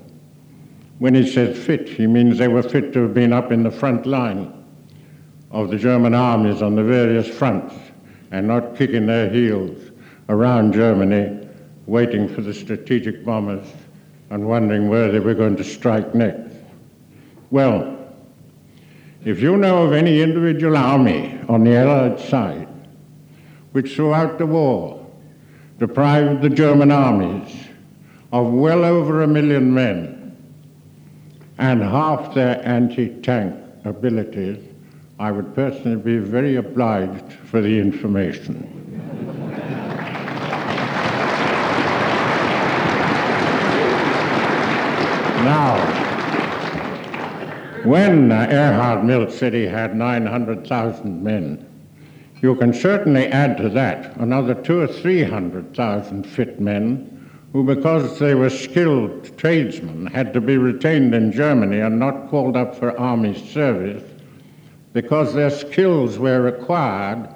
When 1.00 1.14
he 1.14 1.26
says 1.26 1.56
fit, 1.56 1.88
he 1.88 2.06
means 2.06 2.36
they 2.36 2.46
were 2.46 2.62
fit 2.62 2.92
to 2.92 3.00
have 3.04 3.14
been 3.14 3.32
up 3.32 3.50
in 3.52 3.62
the 3.62 3.70
front 3.70 4.04
line 4.04 4.52
of 5.50 5.70
the 5.70 5.78
German 5.78 6.12
armies 6.12 6.60
on 6.60 6.76
the 6.76 6.84
various 6.84 7.26
fronts 7.26 7.74
and 8.30 8.46
not 8.46 8.76
kicking 8.76 9.06
their 9.06 9.30
heels 9.30 9.92
around 10.28 10.74
Germany, 10.74 11.48
waiting 11.86 12.28
for 12.28 12.42
the 12.42 12.52
strategic 12.52 13.24
bombers 13.24 13.66
and 14.28 14.46
wondering 14.46 14.90
where 14.90 15.10
they 15.10 15.20
were 15.20 15.32
going 15.32 15.56
to 15.56 15.64
strike 15.64 16.14
next. 16.14 16.54
Well, 17.50 17.96
if 19.24 19.40
you 19.40 19.56
know 19.56 19.84
of 19.84 19.94
any 19.94 20.20
individual 20.20 20.76
army 20.76 21.40
on 21.48 21.64
the 21.64 21.76
Allied 21.76 22.20
side 22.20 22.68
which 23.72 23.96
throughout 23.96 24.36
the 24.36 24.44
war 24.44 25.10
deprived 25.78 26.42
the 26.42 26.50
German 26.50 26.90
armies 26.90 27.68
of 28.34 28.52
well 28.52 28.84
over 28.84 29.22
a 29.22 29.26
million 29.26 29.72
men 29.72 30.19
and 31.60 31.82
half 31.82 32.34
their 32.34 32.66
anti-tank 32.66 33.54
abilities, 33.84 34.58
I 35.18 35.30
would 35.30 35.54
personally 35.54 35.98
be 35.98 36.16
very 36.16 36.56
obliged 36.56 37.34
for 37.34 37.60
the 37.60 37.78
information. 37.78 38.66
now, 45.44 45.76
when 47.84 48.32
uh, 48.32 48.46
Erhard 48.50 49.30
said 49.30 49.52
he 49.52 49.64
had 49.64 49.94
900,000 49.94 51.22
men, 51.22 51.66
you 52.40 52.56
can 52.56 52.72
certainly 52.72 53.26
add 53.26 53.58
to 53.58 53.68
that 53.68 54.16
another 54.16 54.54
two 54.54 54.80
or 54.80 54.86
three 54.86 55.22
hundred 55.22 55.76
thousand 55.76 56.26
fit 56.26 56.58
men 56.58 57.19
who, 57.52 57.64
because 57.64 58.18
they 58.18 58.34
were 58.34 58.50
skilled 58.50 59.36
tradesmen, 59.36 60.06
had 60.06 60.32
to 60.32 60.40
be 60.40 60.56
retained 60.56 61.14
in 61.14 61.32
Germany 61.32 61.80
and 61.80 61.98
not 61.98 62.28
called 62.28 62.56
up 62.56 62.76
for 62.76 62.98
army 62.98 63.34
service 63.34 64.04
because 64.92 65.34
their 65.34 65.50
skills 65.50 66.18
were 66.18 66.40
required 66.40 67.28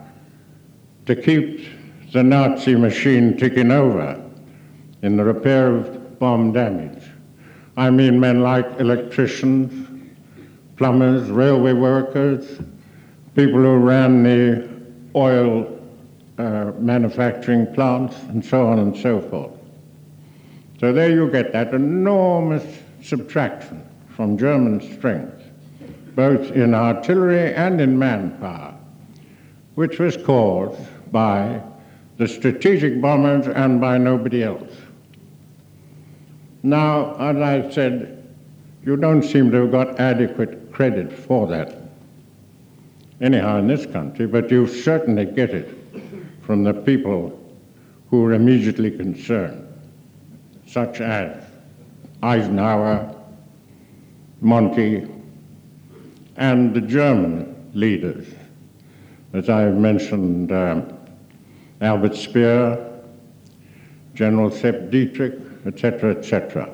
to 1.06 1.16
keep 1.16 1.66
the 2.12 2.22
Nazi 2.22 2.76
machine 2.76 3.36
ticking 3.36 3.70
over 3.70 4.20
in 5.02 5.16
the 5.16 5.24
repair 5.24 5.74
of 5.76 6.18
bomb 6.18 6.52
damage. 6.52 7.02
I 7.76 7.90
mean 7.90 8.20
men 8.20 8.40
like 8.40 8.66
electricians, 8.78 9.88
plumbers, 10.76 11.28
railway 11.28 11.72
workers, 11.72 12.60
people 13.34 13.60
who 13.60 13.76
ran 13.76 14.22
the 14.22 14.68
oil 15.16 15.70
uh, 16.38 16.72
manufacturing 16.78 17.72
plants, 17.74 18.16
and 18.28 18.44
so 18.44 18.66
on 18.66 18.78
and 18.78 18.96
so 18.96 19.20
forth. 19.20 19.63
So 20.80 20.92
there 20.92 21.10
you 21.10 21.30
get 21.30 21.52
that 21.52 21.72
enormous 21.72 22.64
subtraction 23.02 23.86
from 24.08 24.36
German 24.36 24.80
strength, 24.96 25.42
both 26.14 26.50
in 26.52 26.74
artillery 26.74 27.54
and 27.54 27.80
in 27.80 27.98
manpower, 27.98 28.74
which 29.76 29.98
was 29.98 30.16
caused 30.16 30.80
by 31.12 31.62
the 32.16 32.26
strategic 32.26 33.00
bombers 33.00 33.46
and 33.46 33.80
by 33.80 33.98
nobody 33.98 34.42
else. 34.42 34.72
Now, 36.62 37.14
as 37.16 37.36
I 37.36 37.70
said, 37.70 38.34
you 38.84 38.96
don't 38.96 39.22
seem 39.22 39.50
to 39.50 39.62
have 39.62 39.70
got 39.70 40.00
adequate 40.00 40.72
credit 40.72 41.12
for 41.12 41.46
that, 41.48 41.76
anyhow, 43.20 43.58
in 43.58 43.66
this 43.66 43.86
country, 43.86 44.26
but 44.26 44.50
you 44.50 44.66
certainly 44.66 45.24
get 45.24 45.50
it 45.50 45.76
from 46.42 46.64
the 46.64 46.74
people 46.74 47.40
who 48.10 48.24
are 48.24 48.32
immediately 48.32 48.90
concerned 48.90 49.64
such 50.66 51.00
as 51.00 51.44
Eisenhower, 52.22 53.14
Monty, 54.40 55.06
and 56.36 56.74
the 56.74 56.80
German 56.80 57.70
leaders, 57.74 58.26
as 59.32 59.48
I 59.48 59.62
have 59.62 59.76
mentioned, 59.76 60.52
um, 60.52 60.92
Albert 61.80 62.16
Speer, 62.16 62.78
General 64.14 64.50
Sepp 64.50 64.90
Dietrich, 64.90 65.34
etc., 65.66 66.16
etc. 66.16 66.68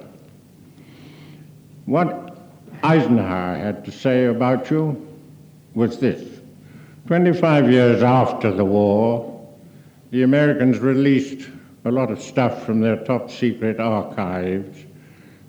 What 1.86 2.38
Eisenhower 2.82 3.56
had 3.56 3.84
to 3.84 3.90
say 3.90 4.26
about 4.26 4.70
you 4.70 5.06
was 5.74 5.98
this 5.98 6.40
25 7.06 7.70
years 7.70 8.02
after 8.02 8.52
the 8.52 8.64
war, 8.64 9.48
the 10.10 10.22
Americans 10.22 10.78
released 10.78 11.48
a 11.84 11.90
lot 11.90 12.10
of 12.10 12.20
stuff 12.20 12.64
from 12.64 12.80
their 12.80 12.96
top 13.04 13.30
secret 13.30 13.80
archives, 13.80 14.84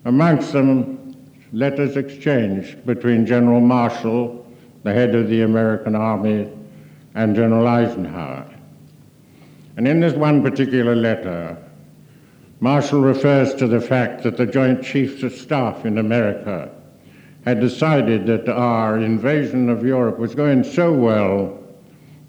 amongst 0.05 0.53
them 0.53 1.15
letters 1.51 1.97
exchanged 1.97 2.85
between 2.85 3.25
General 3.25 3.59
Marshall, 3.59 4.45
the 4.83 4.93
head 4.93 5.13
of 5.13 5.27
the 5.29 5.41
American 5.41 5.95
Army, 5.95 6.49
and 7.15 7.35
General 7.35 7.67
Eisenhower. 7.67 8.47
And 9.77 9.87
in 9.87 9.99
this 9.99 10.13
one 10.13 10.41
particular 10.41 10.95
letter, 10.95 11.57
Marshall 12.61 13.01
refers 13.01 13.53
to 13.55 13.67
the 13.67 13.81
fact 13.81 14.23
that 14.23 14.37
the 14.37 14.45
Joint 14.45 14.83
Chiefs 14.83 15.23
of 15.23 15.33
Staff 15.33 15.85
in 15.85 15.97
America 15.97 16.69
had 17.43 17.59
decided 17.59 18.25
that 18.27 18.47
our 18.47 18.99
invasion 18.99 19.69
of 19.69 19.83
Europe 19.83 20.19
was 20.19 20.35
going 20.35 20.63
so 20.63 20.93
well 20.93 21.57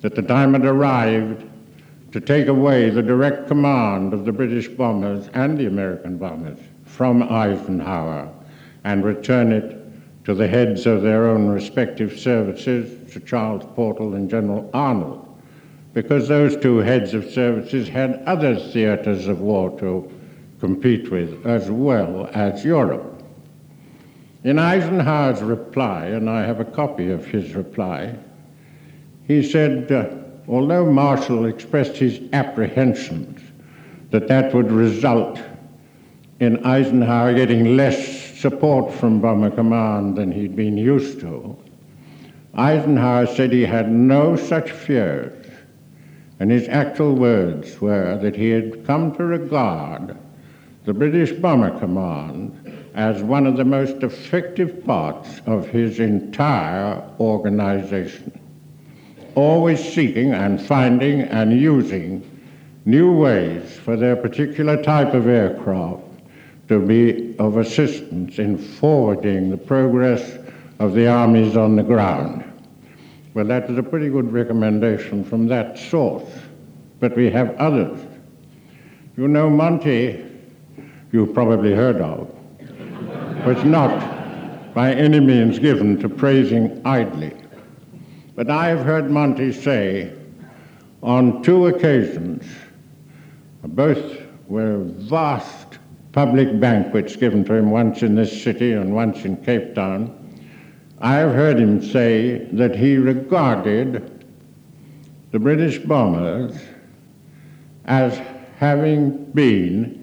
that 0.01 0.15
the 0.15 0.23
time 0.23 0.55
had 0.55 0.65
arrived 0.65 1.47
to 2.13 2.21
take 2.21 2.47
away 2.47 2.91
the 2.91 3.03
direct 3.03 3.49
command 3.49 4.13
of 4.13 4.25
the 4.25 4.33
British 4.33 4.69
bombers 4.69 5.29
and 5.33 5.59
the 5.59 5.67
American 5.67 6.19
bombers 6.19 6.59
from 6.85 7.23
Eisenhower 7.23 8.31
and 8.85 9.05
return 9.05 9.51
it 9.51 9.79
to 10.25 10.35
the 10.35 10.47
heads 10.47 10.87
of 10.87 11.03
their 11.03 11.29
own 11.29 11.49
respective 11.49 12.19
services, 12.19 13.13
to 13.13 13.21
Charles 13.21 13.65
Portal 13.75 14.15
and 14.15 14.31
General 14.31 14.71
Arnold, 14.73 15.27
because 15.95 16.29
those 16.29 16.57
two 16.57 16.79
heads 16.79 17.15
of 17.15 17.29
services 17.31 17.89
had 17.89 18.23
other 18.27 18.57
theaters 18.57 19.27
of 19.27 19.41
war 19.41 19.79
to 19.81 20.11
compete 20.61 21.11
with, 21.11 21.45
as 21.47 21.71
well 21.71 22.31
as 22.35 22.65
Europe. 22.65 23.23
In 24.45 24.59
Eisenhower's 24.59 25.43
reply, 25.43 26.07
and 26.07 26.29
I 26.29 26.43
have 26.43 26.61
a 26.61 26.65
copy 26.65 27.11
of 27.11 27.25
his 27.25 27.55
reply, 27.55 28.17
he 29.27 29.43
said, 29.43 29.91
uh, 29.91 30.22
although 30.53 30.85
Marshall 30.85 31.47
expressed 31.47 31.97
his 31.97 32.21
apprehensions 32.35 33.41
that 34.11 34.29
that 34.29 34.53
would 34.53 34.71
result 34.71 35.41
in 36.41 36.63
Eisenhower 36.67 37.33
getting 37.33 37.75
less 37.75 38.39
support 38.39 38.93
from 38.93 39.19
Bomber 39.19 39.51
Command 39.51 40.15
than 40.15 40.31
he'd 40.31 40.55
been 40.55 40.77
used 40.77 41.21
to, 41.21 41.57
Eisenhower 42.55 43.27
said 43.27 43.51
he 43.51 43.63
had 43.63 43.91
no 43.91 44.37
such 44.37 44.71
fears, 44.71 45.47
and 46.39 46.51
his 46.51 46.69
actual 46.69 47.15
words 47.15 47.81
were 47.81 48.19
that 48.19 48.37
he 48.37 48.51
had 48.51 48.85
come 48.87 49.15
to 49.15 49.25
regard 49.25 50.15
the 50.85 50.93
British 50.93 51.33
Bomber 51.33 51.79
Command 51.79 52.59
as 52.95 53.23
one 53.23 53.47
of 53.47 53.57
the 53.57 53.65
most 53.65 54.03
effective 54.03 54.85
parts 54.85 55.41
of 55.47 55.67
his 55.69 55.99
entire 55.99 57.03
organization 57.19 58.39
always 59.35 59.81
seeking 59.93 60.33
and 60.33 60.61
finding 60.61 61.23
and 61.23 61.59
using 61.59 62.29
new 62.85 63.13
ways 63.13 63.77
for 63.79 63.97
their 63.97 64.17
particular 64.17 64.83
type 64.83 65.15
of 65.15 65.29
aircraft 65.29 66.03
to 66.69 66.81
be 66.81 67.37
of 67.39 67.57
assistance 67.57 68.39
in 68.39 68.57
forwarding 68.57 69.51
the 69.51 69.57
progress 69.57 70.39
of 70.79 70.95
the 70.95 71.07
armies 71.07 71.57
on 71.57 71.77
the 71.77 71.83
ground. 71.83 72.45
Well, 73.35 73.47
that 73.47 73.71
is 73.71 73.79
a 73.79 73.83
pretty 73.83 74.09
good 74.09 74.33
recommendation 74.33 75.25
from 75.25 75.47
that 75.49 75.79
source, 75.79 76.29
but 77.01 77.17
we 77.17 77.31
have 77.31 77.55
others. 77.57 77.99
You 79.17 79.29
know, 79.29 79.49
Monty, 79.49 80.25
you've 81.13 81.35
probably 81.35 81.75
heard 81.75 82.01
of, 82.01 82.31
was 83.47 83.63
not 83.65 84.75
by 84.75 84.93
any 84.95 85.21
means 85.21 85.59
given 85.59 85.99
to 86.01 86.09
praising 86.09 86.81
idly. 86.85 87.42
But 88.35 88.49
I 88.49 88.69
have 88.69 88.81
heard 88.81 89.11
Monty 89.11 89.53
say 89.53 90.11
on 91.03 91.43
two 91.43 91.67
occasions, 91.67 92.47
both 93.63 94.23
were 94.49 94.79
vast 94.79 95.79
public 96.13 96.59
banquets 96.59 97.15
given 97.15 97.45
to 97.45 97.55
him, 97.55 97.71
once 97.71 98.03
in 98.03 98.15
this 98.15 98.43
city 98.43 98.73
and 98.73 98.95
once 98.95 99.25
in 99.25 99.37
Cape 99.39 99.75
Town. 99.75 100.19
I 100.99 101.17
have 101.17 101.35
heard 101.35 101.59
him 101.59 101.83
say 101.83 102.47
that 102.53 102.77
he 102.77 102.97
regarded 102.97 104.25
the 105.31 105.39
British 105.39 105.79
bombers 105.79 106.57
as 107.85 108.19
having 108.59 109.25
been 109.33 109.99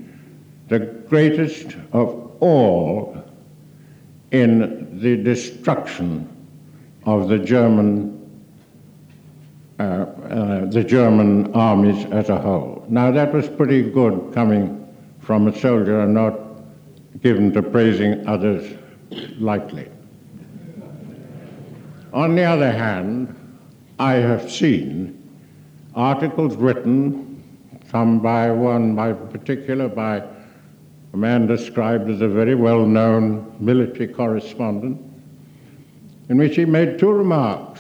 the 0.68 0.80
greatest 0.80 1.76
of 1.94 2.32
all 2.42 3.24
in 4.32 5.00
the 5.00 5.18
destruction 5.18 6.28
of 7.06 7.28
the 7.28 7.40
German 7.40 8.19
Uh, 9.80 9.84
uh, 9.84 10.66
the 10.66 10.84
German 10.84 11.54
armies 11.54 12.06
as 12.12 12.28
a 12.28 12.38
whole. 12.38 12.86
Now, 12.90 13.12
that 13.12 13.32
was 13.32 13.48
pretty 13.48 13.82
good 13.82 14.34
coming 14.34 14.86
from 15.22 15.48
a 15.48 15.58
soldier 15.58 16.02
are 16.02 16.06
not 16.06 16.38
given 17.24 17.54
to 17.54 17.64
praising 17.64 18.28
others 18.28 18.78
lightly. 19.40 19.88
On 22.12 22.36
the 22.36 22.44
other 22.44 22.74
hand, 22.74 23.34
I 24.00 24.16
have 24.16 24.52
seen 24.52 25.16
articles 25.96 26.58
written, 26.58 27.42
some 27.90 28.20
by 28.20 28.52
one 28.52 28.96
by 28.96 29.14
particular 29.14 29.88
by 29.88 30.22
a 31.14 31.18
man 31.18 31.48
described 31.48 32.10
as 32.10 32.20
a 32.20 32.28
very 32.28 32.56
well 32.56 32.86
known 32.86 33.56
military 33.62 34.10
correspondent, 34.10 35.00
in 36.28 36.38
which 36.38 36.58
he 36.58 36.66
made 36.66 37.00
two 37.00 37.12
remarks. 37.12 37.80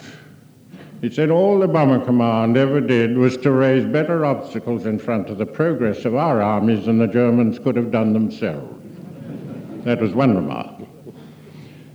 He 1.01 1.09
said 1.09 1.29
all 1.29 1.59
the 1.59 1.67
Bomber 1.67 2.03
Command 2.03 2.57
ever 2.57 2.81
did 2.81 3.17
was 3.17 3.37
to 3.37 3.51
raise 3.51 3.85
better 3.85 4.25
obstacles 4.25 4.85
in 4.85 4.99
front 4.99 5.29
of 5.29 5.37
the 5.37 5.45
progress 5.45 6.03
of 6.03 6.15
our 6.15 6.41
armies 6.41 6.85
than 6.85 6.97
the 6.97 7.07
Germans 7.07 7.57
could 7.57 7.77
have 7.77 7.89
done 7.89 8.11
themselves. 8.11 8.75
That 9.85 10.01
was 10.01 10.13
one 10.13 10.35
remark. 10.35 10.75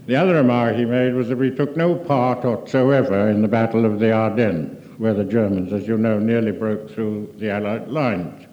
The 0.06 0.16
other 0.16 0.34
remark 0.34 0.76
he 0.76 0.86
made 0.86 1.14
was 1.14 1.28
that 1.28 1.36
we 1.36 1.50
took 1.50 1.76
no 1.76 1.94
part 1.94 2.44
whatsoever 2.44 3.28
in 3.28 3.42
the 3.42 3.48
Battle 3.48 3.84
of 3.84 4.00
the 4.00 4.10
Ardennes, 4.10 4.98
where 4.98 5.14
the 5.14 5.24
Germans, 5.24 5.72
as 5.72 5.86
you 5.86 5.98
know, 5.98 6.18
nearly 6.18 6.52
broke 6.52 6.90
through 6.90 7.34
the 7.36 7.50
Allied 7.50 7.88
lines. 7.88 8.46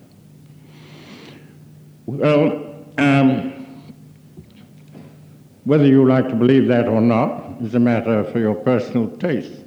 Well, 2.08 2.76
um, 2.98 3.84
whether 5.64 5.86
you 5.86 6.06
like 6.06 6.28
to 6.28 6.36
believe 6.36 6.68
that 6.68 6.90
or 6.90 7.00
not 7.00 7.62
is 7.62 7.76
a 7.76 7.80
matter 7.80 8.26
for 8.26 8.40
your 8.40 8.56
personal 8.56 9.08
tastes. 9.18 9.61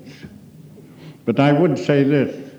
But 1.25 1.41
I 1.41 1.53
would 1.53 1.79
say 1.79 2.03
this 2.03 2.51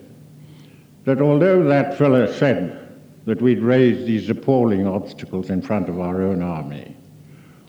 that 1.05 1.21
although 1.21 1.63
that 1.63 1.97
fellow 1.97 2.31
said 2.31 2.81
that 3.25 3.41
we'd 3.41 3.59
raised 3.59 4.07
these 4.07 4.29
appalling 4.29 4.87
obstacles 4.87 5.51
in 5.51 5.61
front 5.61 5.87
of 5.87 5.99
our 5.99 6.21
own 6.23 6.41
army, 6.41 6.95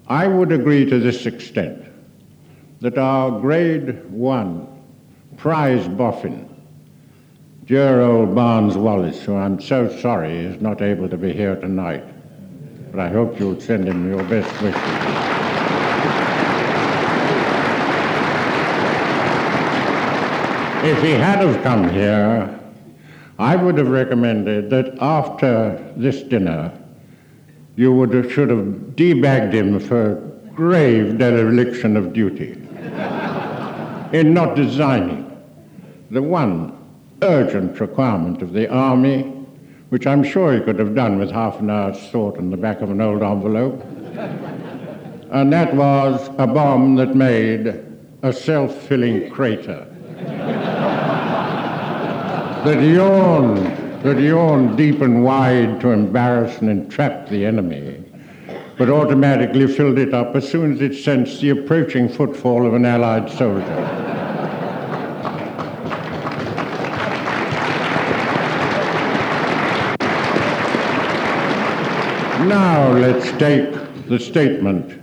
I 0.06 0.26
would 0.26 0.52
agree 0.52 0.86
to 0.86 0.98
this 0.98 1.26
extent 1.26 1.84
that 2.80 2.96
our 2.96 3.40
grade 3.40 4.04
one 4.10 4.68
prize 5.36 5.86
boffin, 5.88 6.48
dear 7.66 8.00
old 8.00 8.34
Barnes 8.34 8.76
Wallis, 8.76 9.22
who 9.22 9.36
I'm 9.36 9.60
so 9.60 9.94
sorry 9.98 10.32
is 10.32 10.62
not 10.62 10.80
able 10.80 11.08
to 11.08 11.18
be 11.18 11.32
here 11.32 11.56
tonight, 11.56 12.04
but 12.90 13.00
I 13.00 13.08
hope 13.08 13.38
you'll 13.38 13.60
send 13.60 13.86
him 13.86 14.08
your 14.08 14.24
best 14.24 14.62
wishes. 14.62 15.25
If 20.88 21.02
he 21.02 21.10
had 21.10 21.40
have 21.40 21.64
come 21.64 21.90
here, 21.90 22.60
I 23.40 23.56
would 23.56 23.76
have 23.76 23.88
recommended 23.88 24.70
that 24.70 24.96
after 25.00 25.92
this 25.96 26.22
dinner, 26.22 26.72
you 27.74 27.92
would 27.92 28.14
have, 28.14 28.32
should 28.32 28.50
have 28.50 28.94
debagged 28.94 29.52
him 29.52 29.80
for 29.80 30.14
grave 30.54 31.18
dereliction 31.18 31.96
of 31.96 32.12
duty 32.12 32.52
in 34.12 34.32
not 34.32 34.54
designing 34.54 35.24
the 36.12 36.22
one 36.22 36.78
urgent 37.20 37.80
requirement 37.80 38.40
of 38.40 38.52
the 38.52 38.70
army 38.70 39.22
which 39.88 40.06
I'm 40.06 40.22
sure 40.22 40.54
he 40.54 40.60
could 40.60 40.78
have 40.78 40.94
done 40.94 41.18
with 41.18 41.32
half 41.32 41.58
an 41.58 41.68
hour's 41.68 41.98
thought 42.10 42.38
in 42.38 42.50
the 42.50 42.56
back 42.56 42.80
of 42.80 42.90
an 42.90 43.00
old 43.00 43.24
envelope. 43.24 43.82
and 45.32 45.52
that 45.52 45.74
was 45.74 46.28
a 46.38 46.46
bomb 46.46 46.94
that 46.94 47.16
made 47.16 47.84
a 48.22 48.32
self 48.32 48.72
filling 48.82 49.28
crater. 49.30 49.88
That 52.66 52.82
yawned, 52.82 53.58
that 54.02 54.18
yawned 54.18 54.76
deep 54.76 55.00
and 55.00 55.22
wide 55.22 55.80
to 55.80 55.90
embarrass 55.90 56.58
and 56.58 56.68
entrap 56.68 57.28
the 57.28 57.46
enemy, 57.46 58.02
but 58.76 58.90
automatically 58.90 59.68
filled 59.68 59.98
it 59.98 60.12
up 60.12 60.34
as 60.34 60.50
soon 60.50 60.72
as 60.72 60.80
it 60.80 60.92
sensed 60.92 61.40
the 61.40 61.50
approaching 61.50 62.08
footfall 62.08 62.66
of 62.66 62.74
an 62.74 62.84
Allied 62.84 63.30
soldier. 63.30 63.62
Now 72.48 72.90
let's 72.94 73.30
take 73.38 74.06
the 74.08 74.18
statement 74.18 75.00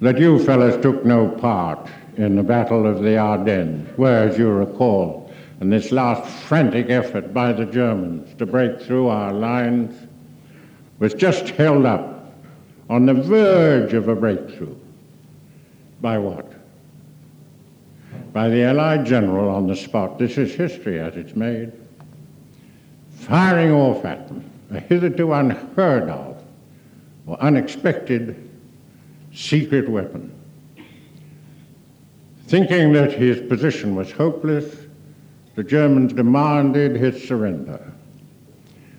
that 0.00 0.16
you 0.16 0.38
fellows 0.44 0.80
took 0.80 1.04
no 1.04 1.28
part 1.28 1.90
in 2.16 2.36
the 2.36 2.44
Battle 2.44 2.86
of 2.86 3.02
the 3.02 3.18
Ardennes, 3.18 3.88
where, 3.96 4.28
as 4.28 4.38
you 4.38 4.48
recall, 4.48 5.27
in 5.60 5.70
this 5.70 5.90
last 5.90 6.28
frantic 6.44 6.88
effort 6.88 7.34
by 7.34 7.52
the 7.52 7.66
Germans 7.66 8.34
to 8.38 8.46
break 8.46 8.80
through 8.80 9.08
our 9.08 9.32
lines, 9.32 10.06
was 10.98 11.14
just 11.14 11.48
held 11.50 11.84
up 11.84 12.32
on 12.88 13.06
the 13.06 13.14
verge 13.14 13.92
of 13.92 14.08
a 14.08 14.14
breakthrough. 14.14 14.74
By 16.00 16.18
what? 16.18 16.52
By 18.32 18.48
the 18.48 18.62
Allied 18.62 19.04
general 19.04 19.48
on 19.48 19.66
the 19.66 19.76
spot. 19.76 20.18
This 20.18 20.38
is 20.38 20.54
history 20.54 21.00
as 21.00 21.16
it's 21.16 21.34
made. 21.34 21.72
Firing 23.16 23.72
off 23.72 24.04
at 24.04 24.28
them, 24.28 24.48
a 24.70 24.80
hitherto 24.80 25.32
unheard 25.32 26.08
of 26.08 26.42
or 27.26 27.40
unexpected 27.42 28.48
secret 29.34 29.88
weapon. 29.88 30.32
Thinking 32.46 32.92
that 32.94 33.12
his 33.12 33.46
position 33.48 33.94
was 33.94 34.10
hopeless, 34.10 34.87
the 35.58 35.64
Germans 35.64 36.12
demanded 36.12 36.94
his 36.94 37.26
surrender. 37.26 37.80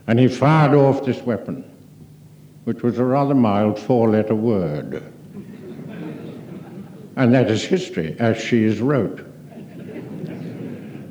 And 0.07 0.19
he 0.19 0.27
fired 0.27 0.75
off 0.75 1.05
this 1.05 1.21
weapon, 1.21 1.63
which 2.65 2.83
was 2.83 2.99
a 2.99 3.05
rather 3.05 3.33
mild 3.33 3.79
four 3.79 4.09
letter 4.09 4.35
word. 4.35 5.01
and 7.15 7.33
that 7.33 7.49
is 7.49 7.63
history, 7.63 8.13
as 8.19 8.35
she 8.35 8.65
is 8.65 8.81
wrote. 8.81 9.25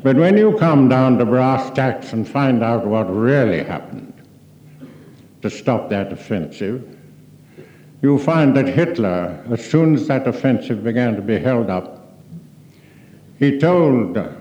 But 0.02 0.16
when 0.16 0.36
you 0.36 0.54
come 0.58 0.86
down 0.86 1.16
to 1.16 1.24
brass 1.24 1.74
tacks 1.74 2.12
and 2.12 2.28
find 2.28 2.62
out 2.62 2.86
what 2.86 3.04
really 3.04 3.64
happened 3.64 4.12
to 5.40 5.48
stop 5.48 5.88
that 5.88 6.12
offensive, 6.12 6.94
you'll 8.02 8.18
find 8.18 8.54
that 8.54 8.68
Hitler, 8.68 9.42
as 9.50 9.64
soon 9.64 9.94
as 9.94 10.08
that 10.08 10.28
offensive 10.28 10.84
began 10.84 11.16
to 11.16 11.22
be 11.22 11.38
held 11.38 11.70
up, 11.70 12.12
he 13.38 13.58
told 13.58 14.37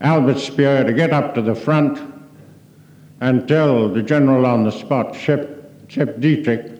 Albert 0.00 0.38
Speer 0.38 0.84
to 0.84 0.92
get 0.92 1.12
up 1.12 1.34
to 1.34 1.42
the 1.42 1.54
front 1.54 1.98
and 3.20 3.48
tell 3.48 3.88
the 3.88 4.02
general 4.02 4.44
on 4.44 4.64
the 4.64 4.70
spot, 4.70 5.14
Shep, 5.14 5.88
Shep 5.88 6.20
Dietrich, 6.20 6.72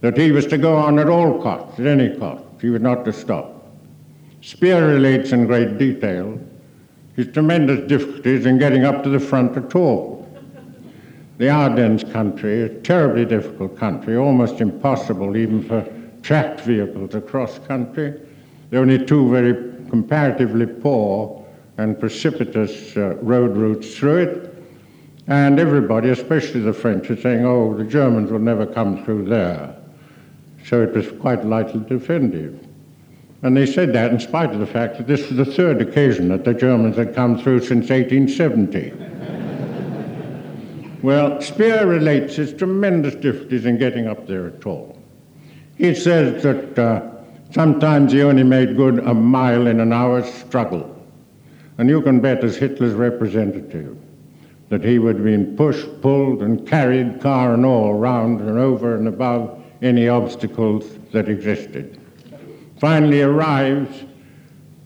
that 0.00 0.16
he 0.16 0.32
was 0.32 0.46
to 0.46 0.58
go 0.58 0.76
on 0.76 0.98
at 0.98 1.08
all 1.08 1.40
costs, 1.40 1.78
at 1.78 1.86
any 1.86 2.16
cost. 2.16 2.44
He 2.60 2.70
was 2.70 2.82
not 2.82 3.04
to 3.04 3.12
stop. 3.12 3.66
Speer 4.40 4.88
relates 4.88 5.32
in 5.32 5.46
great 5.46 5.78
detail 5.78 6.38
his 7.14 7.28
tremendous 7.28 7.88
difficulties 7.88 8.46
in 8.46 8.58
getting 8.58 8.84
up 8.84 9.02
to 9.02 9.08
the 9.08 9.20
front 9.20 9.56
at 9.56 9.74
all 9.74 10.16
the 11.38 11.50
Ardennes 11.50 12.02
country, 12.04 12.62
a 12.62 12.68
terribly 12.80 13.24
difficult 13.24 13.76
country, 13.76 14.16
almost 14.16 14.60
impossible 14.60 15.36
even 15.36 15.62
for 15.62 15.86
tracked 16.22 16.62
vehicles 16.62 17.14
across 17.14 17.58
country. 17.60 18.18
There 18.70 18.80
are 18.80 18.82
only 18.82 19.04
two 19.04 19.28
very 19.30 19.54
comparatively 19.90 20.66
poor 20.66 21.45
and 21.78 21.98
precipitous 21.98 22.96
uh, 22.96 23.14
road 23.16 23.56
routes 23.56 23.96
through 23.96 24.18
it. 24.18 24.64
And 25.28 25.58
everybody, 25.58 26.10
especially 26.10 26.60
the 26.60 26.72
French, 26.72 27.10
are 27.10 27.20
saying, 27.20 27.44
oh, 27.44 27.74
the 27.74 27.84
Germans 27.84 28.30
will 28.30 28.38
never 28.38 28.64
come 28.64 29.04
through 29.04 29.26
there. 29.26 29.76
So 30.64 30.82
it 30.82 30.94
was 30.94 31.10
quite 31.20 31.44
lightly 31.44 31.84
defended. 31.88 32.66
And 33.42 33.56
they 33.56 33.66
said 33.66 33.92
that 33.92 34.12
in 34.12 34.20
spite 34.20 34.50
of 34.50 34.60
the 34.60 34.66
fact 34.66 34.98
that 34.98 35.06
this 35.06 35.28
was 35.28 35.36
the 35.36 35.44
third 35.44 35.82
occasion 35.82 36.28
that 36.28 36.44
the 36.44 36.54
Germans 36.54 36.96
had 36.96 37.14
come 37.14 37.38
through 37.38 37.60
since 37.60 37.90
1870. 37.90 38.92
Well, 41.02 41.40
Speer 41.40 41.86
relates 41.86 42.34
his 42.34 42.52
tremendous 42.52 43.14
difficulties 43.14 43.66
in 43.66 43.78
getting 43.78 44.08
up 44.08 44.26
there 44.26 44.48
at 44.48 44.66
all. 44.66 44.98
He 45.76 45.94
says 45.94 46.42
that 46.42 46.78
uh, 46.78 47.08
sometimes 47.52 48.12
he 48.12 48.22
only 48.22 48.42
made 48.42 48.76
good 48.76 48.98
a 49.00 49.14
mile 49.14 49.66
in 49.66 49.78
an 49.78 49.92
hour's 49.92 50.26
struggle. 50.32 50.95
And 51.78 51.88
you 51.88 52.00
can 52.02 52.20
bet, 52.20 52.42
as 52.42 52.56
Hitler's 52.56 52.94
representative, 52.94 53.96
that 54.68 54.84
he 54.84 54.98
would 54.98 55.16
have 55.16 55.24
been 55.24 55.56
pushed, 55.56 56.00
pulled, 56.00 56.42
and 56.42 56.66
carried, 56.66 57.20
car 57.20 57.54
and 57.54 57.64
all, 57.64 57.94
round 57.94 58.40
and 58.40 58.58
over 58.58 58.96
and 58.96 59.06
above 59.06 59.62
any 59.82 60.08
obstacles 60.08 60.98
that 61.12 61.28
existed. 61.28 62.00
Finally 62.80 63.22
arrives 63.22 64.04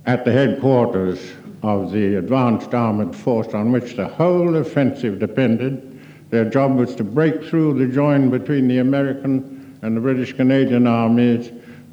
at 0.07 0.24
the 0.24 0.33
headquarters 0.33 1.33
of 1.62 1.92
the 1.92 2.16
advanced 2.16 2.74
armored 2.74 3.14
force 3.14 3.55
on 3.55 3.70
which 3.72 3.94
the 3.96 4.07
whole 4.07 4.57
offensive 4.57 5.18
depended 5.18 5.87
their 6.31 6.44
job 6.44 6.76
was 6.76 6.94
to 6.94 7.05
break 7.05 7.44
through 7.44 7.74
the 7.74 7.92
join 7.92 8.31
between 8.31 8.68
the 8.68 8.79
American 8.79 9.79
and 9.83 9.96
the 9.96 10.00
British 10.00 10.33
Canadian 10.33 10.87
armies, 10.87 11.50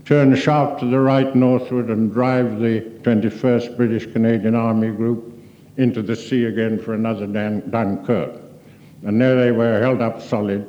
turn 0.08 0.34
sharp 0.38 0.80
to 0.80 0.86
the 0.86 0.98
right 0.98 1.36
northward, 1.36 1.90
and 1.90 2.14
drive 2.14 2.60
the 2.60 2.80
21st 3.02 3.76
British 3.76 4.06
Canadian 4.06 4.56
Army 4.56 4.90
Group 4.90 5.38
into 5.76 6.02
the 6.02 6.16
sea 6.16 6.46
again 6.46 6.80
for 6.80 6.94
another 6.94 7.28
Dun- 7.28 7.70
Dunkirk. 7.70 8.42
And 9.04 9.20
there 9.20 9.36
they 9.36 9.52
were, 9.52 9.82
held 9.82 10.02
up 10.02 10.22
solid, 10.22 10.66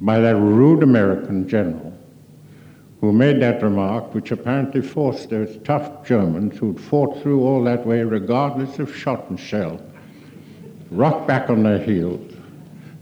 by 0.00 0.18
that 0.20 0.36
rude 0.36 0.82
American 0.82 1.46
general 1.46 1.92
who 3.02 3.12
made 3.12 3.42
that 3.42 3.62
remark, 3.62 4.14
which 4.14 4.30
apparently 4.30 4.80
forced 4.80 5.28
those 5.28 5.58
tough 5.62 6.06
Germans 6.06 6.56
who'd 6.56 6.80
fought 6.80 7.20
through 7.20 7.42
all 7.42 7.62
that 7.64 7.86
way, 7.86 8.02
regardless 8.02 8.78
of 8.78 8.96
shot 8.96 9.28
and 9.28 9.38
shell, 9.38 9.78
rock 10.90 11.26
back 11.26 11.50
on 11.50 11.64
their 11.64 11.80
heels, 11.80 12.32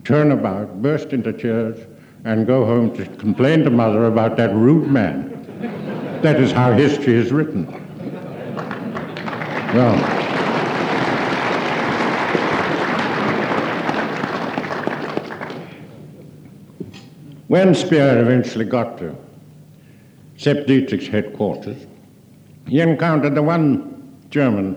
turn 0.02 0.32
about, 0.32 0.82
burst 0.82 1.12
into 1.12 1.32
tears, 1.32 1.86
and 2.24 2.46
go 2.46 2.64
home 2.64 2.94
to 2.96 3.06
complain 3.16 3.64
to 3.64 3.70
mother 3.70 4.06
about 4.06 4.36
that 4.36 4.54
rude 4.54 4.88
man. 4.88 5.28
that 6.22 6.40
is 6.40 6.52
how 6.52 6.72
history 6.72 7.14
is 7.14 7.32
written. 7.32 7.66
Well, 9.74 9.96
when 17.46 17.74
Speer 17.74 18.20
eventually 18.20 18.64
got 18.64 18.98
to 18.98 19.16
Sepp 20.36 20.66
Dietrich's 20.66 21.06
headquarters, 21.06 21.86
he 22.66 22.80
encountered 22.80 23.34
the 23.34 23.42
one 23.42 24.18
German 24.30 24.76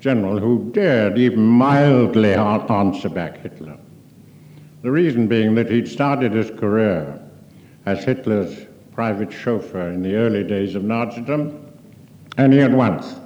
general 0.00 0.38
who 0.38 0.70
dared 0.72 1.18
even 1.18 1.44
mildly 1.44 2.34
answer 2.34 3.08
back 3.08 3.38
Hitler. 3.38 3.76
The 4.80 4.90
reason 4.92 5.26
being 5.26 5.56
that 5.56 5.70
he'd 5.70 5.88
started 5.88 6.32
his 6.32 6.50
career 6.50 7.20
as 7.84 8.04
Hitler's 8.04 8.66
private 8.92 9.32
chauffeur 9.32 9.88
in 9.88 10.02
the 10.02 10.14
early 10.14 10.44
days 10.44 10.76
of 10.76 10.82
Nazism, 10.82 11.64
and 12.36 12.52
he 12.52 12.60
had 12.60 12.72
once, 12.72 13.16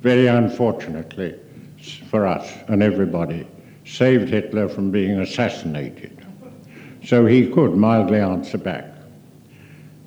very 0.00 0.26
unfortunately 0.26 1.34
for 2.08 2.26
us 2.26 2.50
and 2.68 2.82
everybody, 2.82 3.46
saved 3.84 4.30
Hitler 4.30 4.68
from 4.68 4.90
being 4.90 5.20
assassinated. 5.20 6.26
So 7.04 7.26
he 7.26 7.48
could 7.48 7.74
mildly 7.74 8.20
answer 8.20 8.56
back. 8.56 8.86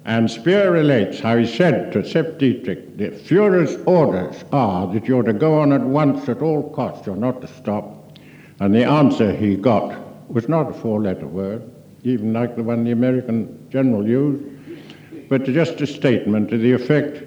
And 0.06 0.30
Speer 0.30 0.72
relates 0.72 1.20
how 1.20 1.38
he 1.38 1.46
said 1.46 1.92
to 1.94 2.08
Sepp 2.08 2.40
Dietrich, 2.40 2.98
the 2.98 3.12
Fuhrer's 3.12 3.76
orders 3.86 4.44
are 4.52 4.92
that 4.94 5.06
you're 5.06 5.24
to 5.24 5.34
go 5.34 5.60
on 5.60 5.74
at 5.74 5.82
once 5.82 6.30
at 6.30 6.42
all 6.42 6.70
costs, 6.72 7.06
you're 7.06 7.16
not 7.16 7.42
to 7.42 7.48
stop. 7.48 8.18
And 8.60 8.74
the 8.74 8.86
answer 8.86 9.36
he 9.36 9.56
got 9.56 10.05
was 10.28 10.50
not 10.50 10.70
a 10.70 10.74
four 10.74 11.02
letter 11.02 11.28
word, 11.28 11.70
even 12.04 12.34
like 12.34 12.56
the 12.56 12.64
one 12.64 12.84
the 12.84 12.92
American 12.92 13.68
general 13.70 14.08
used, 14.08 14.44
but 15.30 15.44
just 15.44 15.82
a 15.82 15.88
statement 15.88 16.50
to 16.50 16.58
the 16.58 16.72
effect 16.72 17.24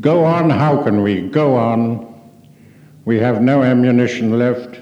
go 0.00 0.24
on, 0.24 0.50
how 0.50 0.82
can 0.82 1.02
we 1.02 1.28
go 1.28 1.56
on? 1.56 2.12
We 3.04 3.18
have 3.18 3.42
no 3.42 3.62
ammunition 3.62 4.38
left, 4.38 4.80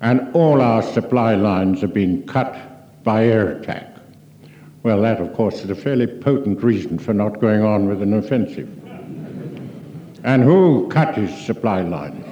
and 0.00 0.34
all 0.34 0.60
our 0.60 0.82
supply 0.82 1.34
lines 1.34 1.80
have 1.82 1.92
been 1.92 2.26
cut 2.26 3.04
by 3.04 3.26
air 3.26 3.58
attack. 3.58 3.96
Well, 4.82 5.02
that, 5.02 5.20
of 5.20 5.32
course, 5.34 5.62
is 5.62 5.70
a 5.70 5.74
fairly 5.74 6.06
potent 6.06 6.62
reason 6.62 6.98
for 6.98 7.12
not 7.12 7.40
going 7.40 7.62
on 7.62 7.88
with 7.88 8.02
an 8.02 8.14
offensive. 8.14 8.68
And 10.24 10.42
who 10.42 10.88
cut 10.88 11.14
his 11.14 11.36
supply 11.44 11.82
lines? 11.82 12.24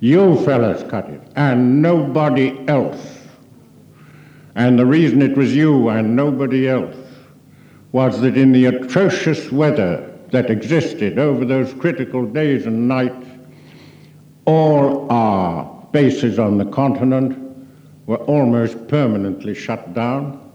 You 0.00 0.36
fellas 0.44 0.88
cut 0.90 1.08
it, 1.10 1.20
and 1.36 1.82
nobody 1.82 2.58
else. 2.68 3.19
And 4.60 4.78
the 4.78 4.84
reason 4.84 5.22
it 5.22 5.38
was 5.38 5.56
you 5.56 5.88
and 5.88 6.14
nobody 6.14 6.68
else 6.68 6.94
was 7.92 8.20
that 8.20 8.36
in 8.36 8.52
the 8.52 8.66
atrocious 8.66 9.50
weather 9.50 10.14
that 10.32 10.50
existed 10.50 11.18
over 11.18 11.46
those 11.46 11.72
critical 11.72 12.26
days 12.26 12.66
and 12.66 12.86
nights, 12.86 13.26
all 14.44 15.10
our 15.10 15.64
bases 15.92 16.38
on 16.38 16.58
the 16.58 16.66
continent 16.66 17.38
were 18.04 18.18
almost 18.18 18.86
permanently 18.86 19.54
shut 19.54 19.94
down. 19.94 20.52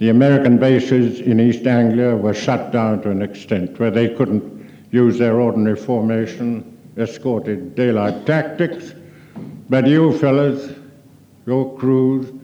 The 0.00 0.10
American 0.10 0.58
bases 0.58 1.20
in 1.20 1.40
East 1.40 1.66
Anglia 1.66 2.14
were 2.14 2.34
shut 2.34 2.72
down 2.72 3.00
to 3.04 3.10
an 3.10 3.22
extent 3.22 3.80
where 3.80 3.90
they 3.90 4.14
couldn't 4.14 4.70
use 4.90 5.18
their 5.18 5.40
ordinary 5.40 5.76
formation, 5.76 6.78
escorted 6.98 7.74
daylight 7.74 8.26
tactics. 8.26 8.92
But 9.70 9.86
you 9.86 10.18
fellas, 10.18 10.74
your 11.46 11.74
crews, 11.78 12.35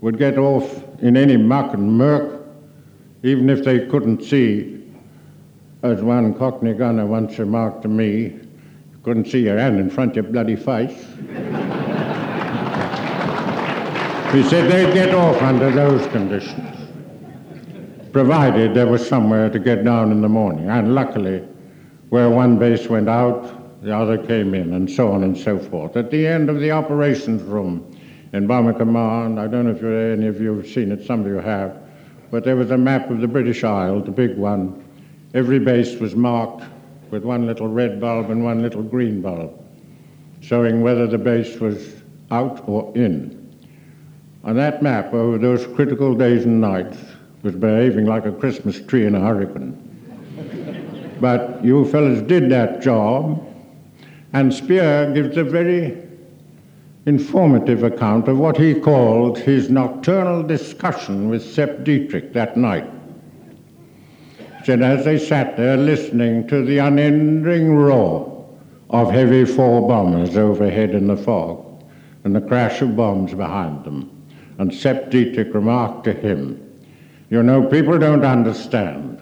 would 0.00 0.18
get 0.18 0.38
off 0.38 0.84
in 1.00 1.16
any 1.16 1.36
muck 1.36 1.74
and 1.74 1.98
murk, 1.98 2.44
even 3.22 3.50
if 3.50 3.64
they 3.64 3.86
couldn't 3.86 4.22
see. 4.22 4.74
As 5.82 6.02
one 6.02 6.34
Cockney 6.34 6.74
gunner 6.74 7.06
once 7.06 7.38
remarked 7.38 7.82
to 7.82 7.88
me, 7.88 8.22
you 8.22 8.98
couldn't 9.02 9.26
see 9.26 9.40
your 9.44 9.58
hand 9.58 9.78
in 9.78 9.90
front 9.90 10.16
of 10.16 10.24
your 10.24 10.32
bloody 10.32 10.56
face. 10.56 10.90
he 14.32 14.42
said 14.48 14.70
they'd 14.70 14.92
get 14.92 15.14
off 15.14 15.40
under 15.42 15.70
those 15.70 16.06
conditions, 16.08 16.76
provided 18.12 18.74
there 18.74 18.86
was 18.86 19.06
somewhere 19.06 19.48
to 19.50 19.58
get 19.58 19.84
down 19.84 20.10
in 20.10 20.20
the 20.20 20.28
morning. 20.28 20.68
And 20.68 20.94
luckily, 20.94 21.46
where 22.08 22.28
one 22.28 22.58
base 22.58 22.88
went 22.88 23.08
out, 23.08 23.82
the 23.82 23.96
other 23.96 24.18
came 24.18 24.54
in, 24.54 24.74
and 24.74 24.90
so 24.90 25.12
on 25.12 25.22
and 25.22 25.36
so 25.36 25.58
forth. 25.58 25.96
At 25.96 26.10
the 26.10 26.26
end 26.26 26.50
of 26.50 26.58
the 26.58 26.72
operations 26.72 27.42
room, 27.42 27.97
in 28.32 28.46
Bomber 28.46 28.74
Command. 28.74 29.40
I 29.40 29.46
don't 29.46 29.66
know 29.66 29.72
if 29.72 29.82
any 29.82 30.26
of 30.26 30.40
you 30.40 30.56
have 30.56 30.66
seen 30.66 30.92
it, 30.92 31.06
some 31.06 31.20
of 31.20 31.26
you 31.26 31.34
have, 31.34 31.76
but 32.30 32.44
there 32.44 32.56
was 32.56 32.70
a 32.70 32.78
map 32.78 33.10
of 33.10 33.20
the 33.20 33.28
British 33.28 33.64
Isles, 33.64 34.04
the 34.04 34.10
big 34.10 34.36
one. 34.36 34.84
Every 35.34 35.58
base 35.58 35.98
was 35.98 36.14
marked 36.14 36.64
with 37.10 37.24
one 37.24 37.46
little 37.46 37.68
red 37.68 38.00
bulb 38.00 38.30
and 38.30 38.44
one 38.44 38.62
little 38.62 38.82
green 38.82 39.20
bulb, 39.22 39.64
showing 40.40 40.82
whether 40.82 41.06
the 41.06 41.18
base 41.18 41.58
was 41.58 42.02
out 42.30 42.68
or 42.68 42.92
in. 42.96 43.34
On 44.44 44.54
that 44.56 44.82
map, 44.82 45.12
over 45.12 45.38
those 45.38 45.66
critical 45.74 46.14
days 46.14 46.44
and 46.44 46.60
nights, 46.60 46.98
was 47.42 47.54
behaving 47.54 48.06
like 48.06 48.26
a 48.26 48.32
Christmas 48.32 48.80
tree 48.80 49.06
in 49.06 49.14
a 49.14 49.20
hurricane. 49.20 49.84
but 51.20 51.64
you 51.64 51.84
fellows 51.86 52.20
did 52.22 52.50
that 52.50 52.80
job, 52.82 53.44
and 54.32 54.52
Speer 54.52 55.12
gives 55.14 55.36
a 55.36 55.44
very 55.44 56.07
informative 57.08 57.84
account 57.84 58.28
of 58.28 58.38
what 58.38 58.58
he 58.58 58.74
called 58.74 59.38
his 59.38 59.70
nocturnal 59.70 60.42
discussion 60.42 61.30
with 61.30 61.42
Sepp 61.42 61.82
Dietrich 61.82 62.34
that 62.34 62.54
night. 62.54 62.86
He 64.58 64.64
said, 64.66 64.82
as 64.82 65.06
they 65.06 65.18
sat 65.18 65.56
there 65.56 65.78
listening 65.78 66.46
to 66.48 66.62
the 66.62 66.76
unending 66.78 67.74
roar 67.74 68.46
of 68.90 69.10
heavy 69.10 69.46
four 69.46 69.88
bombers 69.88 70.36
overhead 70.36 70.90
in 70.90 71.06
the 71.06 71.16
fog 71.16 71.82
and 72.24 72.36
the 72.36 72.42
crash 72.42 72.82
of 72.82 72.94
bombs 72.94 73.32
behind 73.32 73.84
them, 73.84 74.10
and 74.58 74.74
Sepp 74.74 75.10
Dietrich 75.10 75.54
remarked 75.54 76.04
to 76.04 76.12
him, 76.12 76.62
You 77.30 77.42
know, 77.42 77.64
people 77.64 77.98
don't 77.98 78.24
understand 78.24 79.18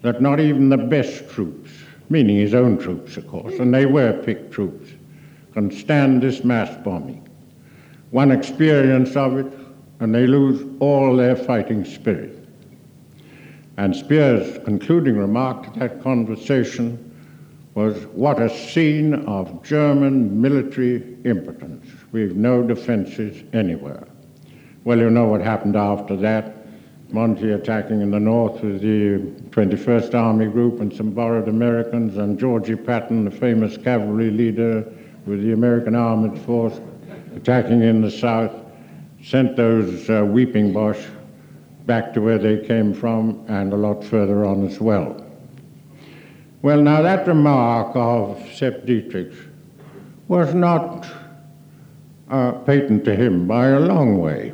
that 0.00 0.22
not 0.22 0.40
even 0.40 0.70
the 0.70 0.78
best 0.78 1.28
troops, 1.28 1.70
meaning 2.08 2.38
his 2.38 2.54
own 2.54 2.78
troops, 2.78 3.18
of 3.18 3.28
course, 3.28 3.58
and 3.58 3.74
they 3.74 3.84
were 3.84 4.22
picked 4.22 4.52
troops, 4.52 4.92
can 5.52 5.70
stand 5.70 6.22
this 6.22 6.44
mass 6.44 6.76
bombing. 6.84 7.28
One 8.10 8.30
experience 8.30 9.16
of 9.16 9.36
it, 9.36 9.52
and 10.00 10.14
they 10.14 10.26
lose 10.26 10.66
all 10.80 11.16
their 11.16 11.36
fighting 11.36 11.84
spirit. 11.84 12.36
And 13.76 13.94
Speer's 13.94 14.58
concluding 14.64 15.16
remark 15.16 15.72
to 15.72 15.78
that 15.78 16.02
conversation 16.02 17.06
was, 17.74 17.96
What 18.06 18.40
a 18.40 18.50
scene 18.50 19.14
of 19.26 19.62
German 19.62 20.40
military 20.40 21.16
impotence. 21.24 21.86
We've 22.12 22.36
no 22.36 22.62
defenses 22.62 23.42
anywhere. 23.52 24.06
Well, 24.84 24.98
you 24.98 25.10
know 25.10 25.26
what 25.26 25.40
happened 25.40 25.76
after 25.76 26.16
that. 26.16 26.56
Monty 27.10 27.52
attacking 27.52 28.00
in 28.00 28.10
the 28.10 28.20
north 28.20 28.62
with 28.62 28.82
the 28.82 29.18
21st 29.50 30.14
Army 30.14 30.46
Group 30.46 30.80
and 30.80 30.92
some 30.92 31.10
borrowed 31.10 31.48
Americans, 31.48 32.16
and 32.16 32.38
Georgie 32.38 32.76
Patton, 32.76 33.24
the 33.24 33.30
famous 33.30 33.76
cavalry 33.76 34.30
leader, 34.30 34.86
with 35.26 35.42
the 35.42 35.52
American 35.52 35.94
Armored 35.94 36.38
Force 36.40 36.80
attacking 37.34 37.82
in 37.82 38.00
the 38.00 38.10
south, 38.10 38.52
sent 39.22 39.56
those 39.56 40.08
uh, 40.08 40.24
Weeping 40.24 40.72
Boche 40.72 41.06
back 41.86 42.12
to 42.14 42.20
where 42.20 42.38
they 42.38 42.58
came 42.66 42.94
from 42.94 43.44
and 43.48 43.72
a 43.72 43.76
lot 43.76 44.04
further 44.04 44.44
on 44.44 44.66
as 44.66 44.80
well. 44.80 45.24
Well, 46.62 46.82
now 46.82 47.02
that 47.02 47.26
remark 47.26 47.92
of 47.94 48.38
Sepp 48.52 48.84
Dietrich 48.84 49.32
was 50.28 50.54
not 50.54 51.06
uh, 52.28 52.52
patent 52.52 53.04
to 53.06 53.16
him 53.16 53.46
by 53.46 53.68
a 53.68 53.80
long 53.80 54.18
way. 54.18 54.52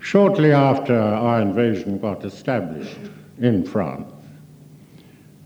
Shortly 0.00 0.52
after 0.52 0.98
our 0.98 1.40
invasion 1.40 1.98
got 1.98 2.24
established 2.24 2.98
in 3.38 3.64
France, 3.64 4.12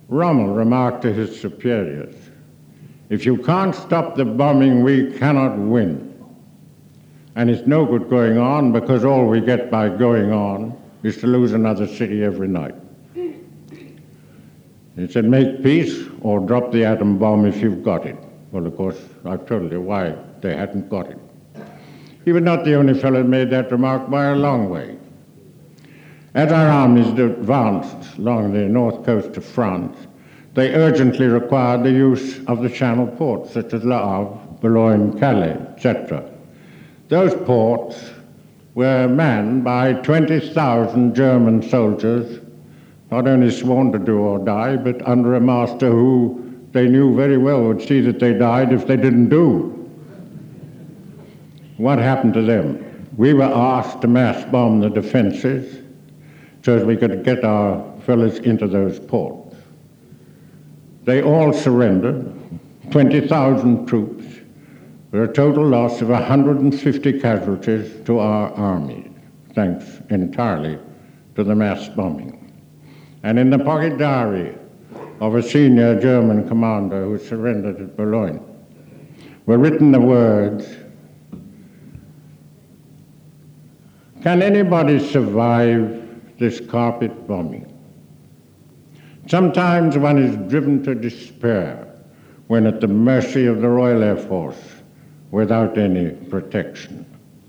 Rommel 0.09 0.55
remarked 0.55 1.03
to 1.03 1.13
his 1.13 1.39
superiors, 1.39 2.26
if 3.09 3.25
you 3.25 3.37
can't 3.37 3.75
stop 3.75 4.17
the 4.17 4.25
bombing, 4.25 4.83
we 4.83 5.13
cannot 5.13 5.57
win. 5.57 6.13
And 7.37 7.51
it's 7.51 7.67
no 7.67 7.85
good 7.85 8.09
going 8.09 8.39
on 8.39 8.73
because 8.73 9.05
all 9.05 9.27
we 9.27 9.41
get 9.41 9.71
by 9.71 9.89
going 9.89 10.33
on 10.33 10.77
is 11.03 11.19
to 11.19 11.27
lose 11.27 11.53
another 11.53 11.87
city 11.87 12.25
every 12.25 12.49
night. 12.49 12.75
He 14.97 15.07
said, 15.09 15.27
make 15.27 15.63
peace 15.63 16.05
or 16.23 16.41
drop 16.41 16.73
the 16.73 16.85
atom 16.85 17.19
bomb 17.19 17.45
if 17.45 17.59
you've 17.59 17.83
got 17.83 18.07
it. 18.07 18.17
Well, 18.51 18.67
of 18.67 18.75
course, 18.77 18.99
I've 19.27 19.47
told 19.47 19.71
you 19.71 19.83
why 19.83 20.17
they 20.41 20.57
hadn't 20.57 20.89
got 20.89 21.11
it. 21.11 21.19
He 22.25 22.33
was 22.33 22.43
not 22.43 22.65
the 22.65 22.75
only 22.75 22.95
fellow 22.95 23.23
who 23.23 23.29
made 23.29 23.51
that 23.51 23.71
remark 23.71 24.09
by 24.09 24.27
a 24.27 24.35
long 24.35 24.71
way. 24.71 24.97
As 26.35 26.51
our 26.51 26.69
armies 26.69 27.09
advanced 27.09 28.19
along 28.19 28.53
the 28.53 28.61
north 28.61 29.05
coast 29.05 29.37
of 29.37 29.45
France, 29.45 30.06
they 30.57 30.75
urgently 30.75 31.27
required 31.27 31.85
the 31.85 31.91
use 31.91 32.43
of 32.47 32.63
the 32.63 32.71
channel 32.71 33.07
ports 33.07 33.53
such 33.53 33.75
as 33.75 33.85
Le 33.85 33.99
Havre, 33.99 34.39
Boulogne, 34.63 35.19
Calais, 35.19 35.53
etc. 35.77 36.25
Those 37.09 37.35
ports 37.45 38.03
were 38.75 39.07
manned 39.07 39.65
by 39.65 39.93
20,000 39.93 41.15
German 41.15 41.63
soldiers, 41.63 42.41
not 43.11 43.29
only 43.29 43.51
sworn 43.51 43.93
to 43.93 43.99
do 43.99 44.19
or 44.19 44.39
die, 44.39 44.77
but 44.77 45.07
under 45.07 45.35
a 45.35 45.41
master 45.41 45.91
who 45.91 46.43
they 46.73 46.89
knew 46.89 47.15
very 47.15 47.37
well 47.37 47.63
would 47.65 47.83
see 47.83 48.01
that 48.01 48.19
they 48.19 48.33
died 48.33 48.73
if 48.73 48.87
they 48.87 48.97
didn't 48.97 49.29
do. 49.29 49.73
What 51.77 51.99
happened 51.99 52.33
to 52.33 52.43
them? 52.43 53.07
We 53.19 53.35
were 53.35 53.45
asked 53.45 54.01
to 54.01 54.09
mass 54.09 54.43
bomb 54.51 54.81
the 54.81 54.89
defenses 54.89 55.83
so 56.63 56.79
that 56.79 56.87
we 56.87 56.97
could 56.97 57.25
get 57.25 57.45
our 57.45 57.85
fellows 58.07 58.39
into 58.39 58.67
those 58.67 58.99
ports. 58.99 59.46
They 61.07 61.23
all 61.23 61.53
surrendered, 61.53 62.35
20,000 62.91 63.87
troops, 63.87 64.25
with 65.13 65.31
a 65.31 65.33
total 65.33 65.65
loss 65.65 66.03
of 66.03 66.09
150 66.09 67.21
casualties 67.21 68.05
to 68.07 68.19
our 68.19 68.51
army, 68.55 69.09
thanks 69.55 70.03
entirely 70.11 70.81
to 71.37 71.45
the 71.45 71.55
mass 71.55 71.89
bombing. 71.91 72.53
And 73.23 73.39
in 73.39 73.51
the 73.51 73.59
pocket 73.61 73.99
diary 73.99 74.59
of 75.21 75.37
a 75.37 75.43
senior 75.45 75.99
German 76.01 76.49
commander 76.49 77.05
who 77.05 77.19
surrendered 77.19 77.81
at 77.81 77.97
Boulogne 77.97 78.45
were 79.47 79.59
written 79.59 79.93
the 79.93 80.01
words, 80.01 80.67
Can 84.25 84.43
anybody 84.43 84.99
survive 84.99 86.37
this 86.41 86.59
carpet 86.59 87.29
bombing? 87.29 87.76
Sometimes 89.29 89.99
one 89.99 90.19
is 90.19 90.37
driven 90.49 90.85
to 90.85 90.95
despair 90.95 91.89
when 92.47 92.65
at 92.65 92.81
the 92.81 92.87
mercy 92.87 93.47
of 93.47 93.61
the 93.61 93.69
Royal 93.69 94.05
Air 94.05 94.17
Force 94.17 94.77
without 95.33 95.77
any 95.77 96.11
protection. 96.11 97.05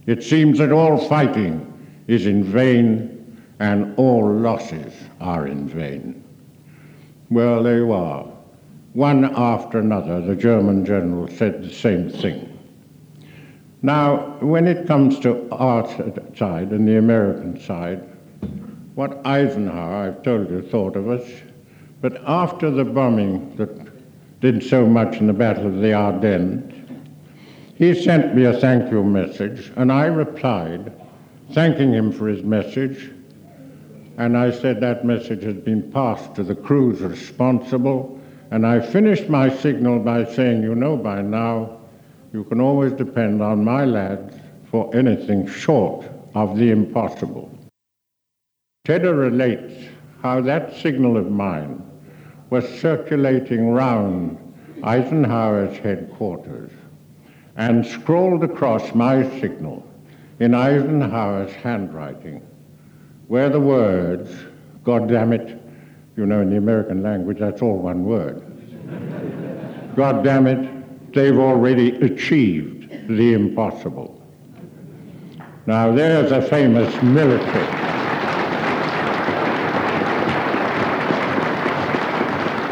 It 0.07 0.23
seems 0.23 0.57
that 0.57 0.71
all 0.71 0.97
fighting 1.07 1.71
is 2.07 2.25
in 2.25 2.43
vain 2.43 3.13
and 3.59 3.93
all 3.97 4.27
losses 4.27 4.91
are 5.21 5.45
in 5.47 5.67
vain. 5.69 6.23
Well, 7.29 7.61
there 7.61 7.77
you 7.77 7.91
are. 7.91 8.25
One 8.93 9.25
after 9.35 9.77
another, 9.77 10.19
the 10.21 10.35
German 10.35 10.83
general 10.83 11.27
said 11.27 11.61
the 11.61 11.71
same 11.71 12.09
thing. 12.09 12.57
Now, 13.83 14.37
when 14.39 14.65
it 14.65 14.87
comes 14.87 15.19
to 15.19 15.47
our 15.51 15.87
side 16.35 16.71
and 16.71 16.87
the 16.87 16.97
American 16.97 17.59
side, 17.59 18.01
what 18.95 19.23
Eisenhower, 19.23 20.07
I've 20.07 20.23
told 20.23 20.49
you, 20.49 20.63
thought 20.63 20.95
of 20.95 21.07
us 21.09 21.23
but 22.01 22.21
after 22.25 22.69
the 22.69 22.85
bombing 22.85 23.55
that 23.55 23.69
did 24.39 24.63
so 24.63 24.85
much 24.85 25.17
in 25.17 25.27
the 25.27 25.33
Battle 25.33 25.67
of 25.67 25.81
the 25.81 25.93
Ardennes, 25.93 26.73
he 27.75 27.93
sent 27.93 28.35
me 28.35 28.45
a 28.45 28.53
thank 28.53 28.91
you 28.91 29.03
message, 29.03 29.71
and 29.75 29.91
I 29.91 30.05
replied, 30.05 30.91
thanking 31.51 31.93
him 31.93 32.11
for 32.11 32.27
his 32.27 32.43
message. 32.43 33.11
And 34.17 34.35
I 34.35 34.51
said 34.51 34.81
that 34.81 35.05
message 35.05 35.43
has 35.43 35.57
been 35.57 35.91
passed 35.91 36.35
to 36.35 36.43
the 36.43 36.55
crews 36.55 37.01
responsible. 37.01 38.19
And 38.49 38.65
I 38.65 38.79
finished 38.79 39.29
my 39.29 39.55
signal 39.55 39.99
by 39.99 40.25
saying, 40.25 40.63
You 40.63 40.73
know 40.73 40.97
by 40.97 41.21
now, 41.21 41.79
you 42.33 42.43
can 42.45 42.59
always 42.59 42.93
depend 42.93 43.41
on 43.41 43.63
my 43.63 43.85
lads 43.85 44.35
for 44.71 44.93
anything 44.95 45.47
short 45.47 46.05
of 46.33 46.57
the 46.57 46.71
impossible. 46.71 47.51
Tedder 48.85 49.15
relates 49.15 49.73
how 50.21 50.41
that 50.41 50.75
signal 50.77 51.17
of 51.17 51.29
mine 51.29 51.83
was 52.49 52.67
circulating 52.79 53.69
round 53.69 54.37
Eisenhower's 54.83 55.77
headquarters 55.77 56.71
and 57.55 57.85
scrawled 57.85 58.43
across 58.43 58.93
my 58.93 59.23
signal 59.39 59.85
in 60.39 60.53
Eisenhower's 60.53 61.51
handwriting 61.51 62.45
were 63.27 63.49
the 63.49 63.59
words, 63.59 64.31
God 64.83 65.09
damn 65.09 65.33
it, 65.33 65.61
you 66.15 66.25
know, 66.25 66.41
in 66.41 66.49
the 66.49 66.57
American 66.57 67.03
language, 67.03 67.39
that's 67.39 67.61
all 67.61 67.77
one 67.77 68.05
word. 68.05 68.43
God 69.95 70.23
damn 70.23 70.45
it, 70.45 71.13
they've 71.13 71.37
already 71.37 71.95
achieved 71.97 72.91
the 73.07 73.33
impossible. 73.33 74.21
Now, 75.65 75.91
there's 75.91 76.31
a 76.31 76.41
famous 76.41 77.01
military. 77.01 77.86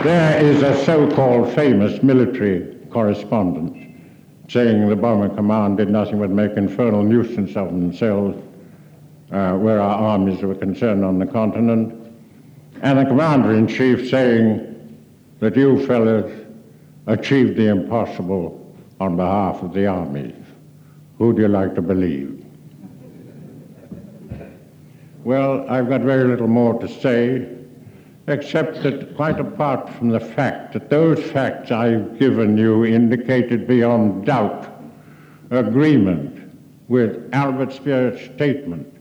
There 0.06 0.38
is 0.38 0.62
a 0.62 0.86
so-called 0.86 1.52
famous 1.56 2.04
military 2.04 2.76
correspondent 2.92 3.76
saying 4.48 4.88
the 4.88 4.96
Bomber 4.96 5.30
Command 5.30 5.78
did 5.78 5.90
nothing 5.90 6.20
but 6.20 6.30
make 6.30 6.52
infernal 6.52 7.02
nuisance 7.02 7.58
of 7.58 7.70
themselves 7.70 8.38
uh, 9.32 9.54
where 9.54 9.82
our 9.82 9.98
armies 9.98 10.44
were 10.44 10.54
concerned 10.54 11.04
on 11.04 11.18
the 11.18 11.26
continent, 11.26 12.16
and 12.84 13.00
the 13.00 13.06
Commander-in-Chief 13.06 14.08
saying 14.08 14.96
that 15.40 15.56
you 15.58 15.84
fellows 15.88 16.32
achieved 17.08 17.58
the 17.58 17.70
impossible 17.70 18.78
on 19.00 19.16
behalf 19.16 19.64
of 19.64 19.74
the 19.74 19.88
armies. 19.88 20.36
Who 21.18 21.34
do 21.34 21.42
you 21.42 21.48
like 21.48 21.74
to 21.74 21.82
believe? 21.82 22.46
Well, 25.24 25.68
I've 25.68 25.90
got 25.90 26.02
very 26.02 26.26
little 26.26 26.48
more 26.48 26.80
to 26.80 26.88
say 26.88 27.55
except 28.28 28.82
that 28.82 29.16
quite 29.16 29.40
apart 29.40 29.90
from 29.94 30.10
the 30.10 30.20
fact 30.20 30.74
that 30.74 30.90
those 30.90 31.22
facts 31.32 31.72
I've 31.72 32.18
given 32.18 32.58
you 32.58 32.86
indicated 32.86 33.68
beyond 33.68 34.26
doubt 34.26 34.68
agreement 35.52 36.58
with 36.88 37.30
Albert 37.34 37.72
Speer's 37.72 38.20
statement 38.34 38.92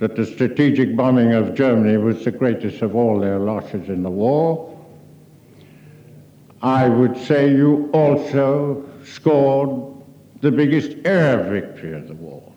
that 0.00 0.16
the 0.16 0.26
strategic 0.26 0.96
bombing 0.96 1.32
of 1.32 1.54
Germany 1.54 1.96
was 1.96 2.24
the 2.24 2.32
greatest 2.32 2.82
of 2.82 2.96
all 2.96 3.20
their 3.20 3.38
losses 3.38 3.88
in 3.88 4.02
the 4.02 4.10
war, 4.10 4.68
I 6.60 6.88
would 6.88 7.16
say 7.16 7.50
you 7.50 7.88
also 7.92 8.88
scored 9.04 10.02
the 10.40 10.50
biggest 10.50 10.96
air 11.04 11.42
victory 11.44 11.92
of 11.92 12.08
the 12.08 12.14
war 12.14 12.51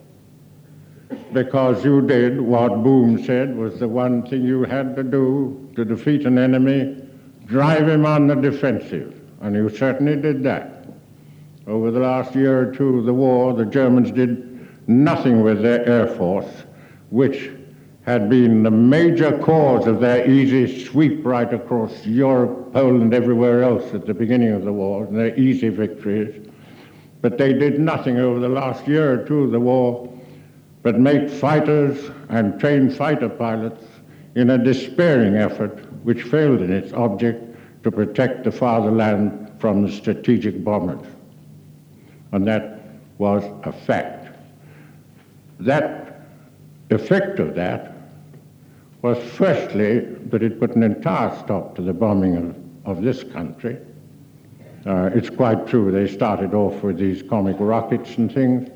because 1.34 1.84
you 1.84 2.02
did 2.02 2.40
what 2.40 2.84
Boom 2.84 3.24
said 3.24 3.56
was 3.56 3.80
the 3.80 3.88
one 3.88 4.26
thing 4.28 4.44
you 4.44 4.64
had 4.64 4.96
to 4.96 5.04
do 5.04 5.70
to 5.76 5.86
defeat 5.86 6.26
an 6.26 6.38
enemy, 6.38 7.02
drive 7.46 7.88
him 7.88 8.06
on 8.06 8.28
the 8.28 8.36
defensive. 8.36 9.22
And 9.42 9.56
you 9.56 9.70
certainly 9.70 10.16
did 10.16 10.44
that. 10.44 10.88
Over 11.68 11.92
the 11.92 12.00
last 12.00 12.36
year 12.36 12.70
or 12.70 12.74
two 12.74 13.00
of 13.00 13.06
the 13.06 13.14
war, 13.14 13.54
the 13.54 13.66
Germans 13.66 14.12
did 14.12 14.88
nothing 14.88 15.42
with 15.42 15.62
their 15.62 15.86
Air 15.88 16.08
Force, 16.08 16.64
which 17.10 17.52
had 18.06 18.30
been 18.30 18.62
the 18.62 18.72
major 18.72 19.38
cause 19.40 19.88
of 19.88 20.00
their 20.00 20.30
easy 20.30 20.86
sweep 20.86 21.26
right 21.26 21.52
across 21.52 22.06
Europe, 22.06 22.72
Poland, 22.72 23.14
everywhere 23.14 23.64
else 23.64 23.94
at 23.96 24.06
the 24.06 24.14
beginning 24.14 24.52
of 24.52 24.64
the 24.64 24.72
war, 24.72 25.06
and 25.06 25.18
their 25.18 25.36
easy 25.38 25.70
victories. 25.70 26.48
But 27.22 27.40
they 27.40 27.54
did 27.54 27.80
nothing 27.80 28.20
over 28.20 28.40
the 28.40 28.50
last 28.50 28.88
year 28.88 29.20
or 29.20 29.26
two 29.26 29.46
of 29.46 29.52
the 29.52 29.60
war 29.60 30.12
but 30.86 31.00
make 31.00 31.28
fighters 31.28 32.12
and 32.30 32.60
train 32.60 32.92
fighter 32.92 33.28
pilots 33.28 33.84
in 34.36 34.52
a 34.52 34.58
despairing 34.64 35.36
effort 35.36 35.80
which 36.04 36.22
failed 36.22 36.62
in 36.62 36.72
its 36.72 36.94
object 36.94 37.42
to 37.82 37.90
protect 37.90 38.44
the 38.44 38.52
fatherland 38.52 39.52
from 39.58 39.82
the 39.82 39.92
strategic 39.92 40.64
bombers. 40.64 41.04
And 42.34 42.48
that 42.48 42.82
was 43.18 43.44
a 43.64 43.72
fact. 43.72 44.38
That 45.60 46.22
effect 46.92 47.40
of 47.40 47.56
that 47.56 47.96
was 49.02 49.18
firstly 49.32 50.02
that 50.30 50.44
it 50.44 50.60
put 50.60 50.76
an 50.76 50.84
entire 50.84 51.36
stop 51.40 51.74
to 51.78 51.82
the 51.82 51.94
bombing 51.94 52.36
of, 52.86 52.98
of 52.98 53.04
this 53.04 53.24
country. 53.24 53.80
Uh, 54.86 55.10
it's 55.16 55.32
quite 55.32 55.66
true, 55.66 55.92
they 55.92 56.08
started 56.08 56.54
off 56.54 56.84
with 56.84 57.00
these 57.00 57.24
comic 57.24 57.56
rockets 57.58 58.18
and 58.18 58.32
things. 58.32 58.70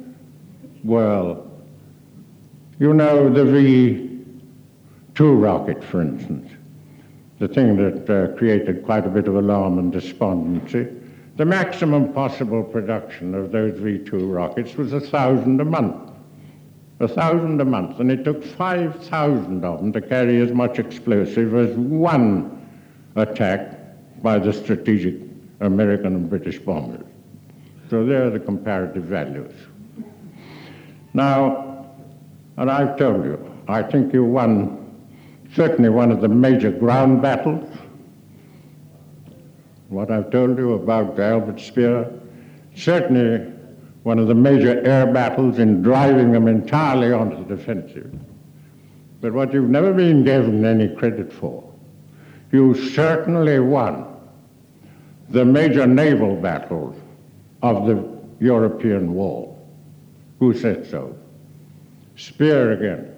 Well, 0.84 1.49
you 2.80 2.94
know, 2.94 3.30
the 3.30 3.44
V-2 3.44 5.42
rocket, 5.42 5.84
for 5.84 6.02
instance, 6.02 6.50
the 7.38 7.48
thing 7.48 7.76
that 7.76 8.10
uh, 8.10 8.38
created 8.38 8.86
quite 8.86 9.06
a 9.06 9.10
bit 9.10 9.28
of 9.28 9.36
alarm 9.36 9.78
and 9.80 9.92
despondency, 9.92 10.88
the 11.36 11.46
maximum 11.46 12.14
possible 12.14 12.64
production 12.64 13.36
of 13.36 13.52
those 13.52 13.78
V-2 13.80 14.34
rockets 14.34 14.76
was 14.76 14.94
a 14.94 15.00
thousand 15.00 15.60
a 15.60 15.66
month. 15.66 16.10
A 17.02 17.08
thousand 17.08 17.62
a 17.62 17.66
month, 17.66 18.00
and 18.00 18.12
it 18.12 18.24
took 18.24 18.44
5,000 18.44 19.64
of 19.64 19.80
them 19.80 19.94
to 19.94 20.02
carry 20.02 20.42
as 20.42 20.52
much 20.52 20.80
explosive 20.80 21.56
as 21.56 21.76
one 21.76 22.68
attack 23.16 23.78
by 24.22 24.38
the 24.38 24.52
strategic 24.52 25.16
American 25.62 26.16
and 26.16 26.30
British 26.30 26.60
bombers. 26.60 27.06
So 27.90 28.06
there 28.06 28.26
are 28.26 28.30
the 28.30 28.40
comparative 28.40 29.04
values. 29.04 29.54
Now, 31.14 31.68
and 32.60 32.70
I've 32.70 32.97
told 32.97 33.24
you, 33.24 33.39
I 33.70 33.82
think 33.82 34.14
you 34.14 34.26
won 34.26 35.07
certainly 35.55 35.88
one 35.89 36.12
of 36.12 36.20
the 36.20 36.28
major 36.28 36.70
ground 36.70 37.22
battles. 37.22 37.66
What 39.88 40.12
I've 40.12 40.30
told 40.30 40.57
you 40.57 40.74
about 40.74 41.16
the 41.16 41.24
Albert 41.24 41.62
Speer, 41.62 42.12
certainly 42.76 43.49
one 44.03 44.20
of 44.20 44.28
the 44.28 44.36
major 44.36 44.86
air 44.86 45.07
battles 45.07 45.57
in 45.57 45.82
driving 45.82 46.34
them 46.34 46.49
entirely 46.49 47.14
onto 47.14 47.38
the 47.45 47.55
defensive. 47.55 48.14
But 49.22 49.32
what 49.32 49.53
you've 49.53 49.70
never 49.70 49.93
been 49.93 50.26
given 50.26 50.66
any 50.66 50.93
credit 50.93 51.32
for, 51.32 51.64
you 52.51 52.76
certainly 52.76 53.60
won 53.60 54.05
the 55.30 55.45
major 55.45 55.88
naval 55.88 56.36
battles 56.36 56.97
of 57.62 57.88
the 57.88 58.20
European 58.41 59.14
war. 59.14 59.57
Who 60.39 60.53
said 60.53 60.86
so? 60.86 61.16
Speer 62.20 62.74
again. 62.74 63.15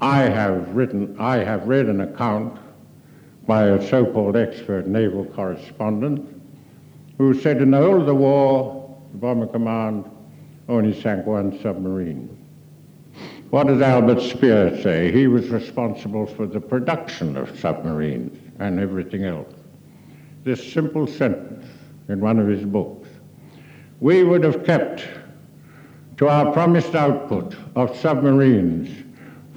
I 0.00 0.22
have 0.22 0.68
written, 0.76 1.16
I 1.18 1.38
have 1.38 1.66
read 1.66 1.86
an 1.86 2.00
account 2.00 2.60
by 3.44 3.64
a 3.64 3.88
so-called 3.88 4.36
expert 4.36 4.86
naval 4.86 5.24
correspondent 5.24 6.42
who 7.18 7.34
said 7.34 7.60
in 7.60 7.72
the 7.72 7.78
whole 7.78 8.00
of 8.00 8.06
the 8.06 8.14
war, 8.14 8.96
the 9.10 9.18
Bomber 9.18 9.48
Command 9.48 10.08
only 10.68 11.00
sank 11.00 11.26
one 11.26 11.58
submarine. 11.60 12.28
What 13.50 13.66
does 13.66 13.80
Albert 13.80 14.20
Speer 14.20 14.80
say? 14.80 15.10
He 15.10 15.26
was 15.26 15.48
responsible 15.48 16.26
for 16.26 16.46
the 16.46 16.60
production 16.60 17.36
of 17.36 17.58
submarines 17.58 18.38
and 18.60 18.78
everything 18.78 19.24
else. 19.24 19.52
This 20.44 20.72
simple 20.72 21.08
sentence 21.08 21.66
in 22.08 22.20
one 22.20 22.38
of 22.38 22.46
his 22.46 22.64
books. 22.64 23.08
We 23.98 24.22
would 24.22 24.44
have 24.44 24.64
kept 24.64 25.02
to 26.16 26.28
our 26.28 26.52
promised 26.52 26.94
output 26.94 27.54
of 27.74 27.96
submarines 27.96 29.04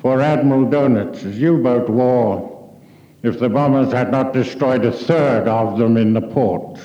for 0.02 0.22
Admiral 0.22 0.66
Donitz's 0.66 1.38
U-boat 1.38 1.90
war 1.90 2.80
if 3.24 3.40
the 3.40 3.50
bombers 3.50 3.92
had 3.92 4.12
not 4.12 4.34
destroyed 4.34 4.86
a 4.86 4.92
third 4.92 5.48
of 5.48 5.78
them 5.78 5.98
in 5.98 6.14
the 6.14 6.22
ports. 6.22 6.82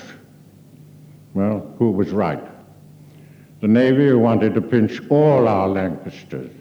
Well, 1.33 1.73
who 1.77 1.91
was 1.91 2.09
right? 2.09 2.43
The 3.61 3.67
Navy 3.67 4.07
who 4.07 4.19
wanted 4.19 4.53
to 4.55 4.61
pinch 4.61 5.01
all 5.09 5.47
our 5.47 5.67
Lancasters 5.67 6.51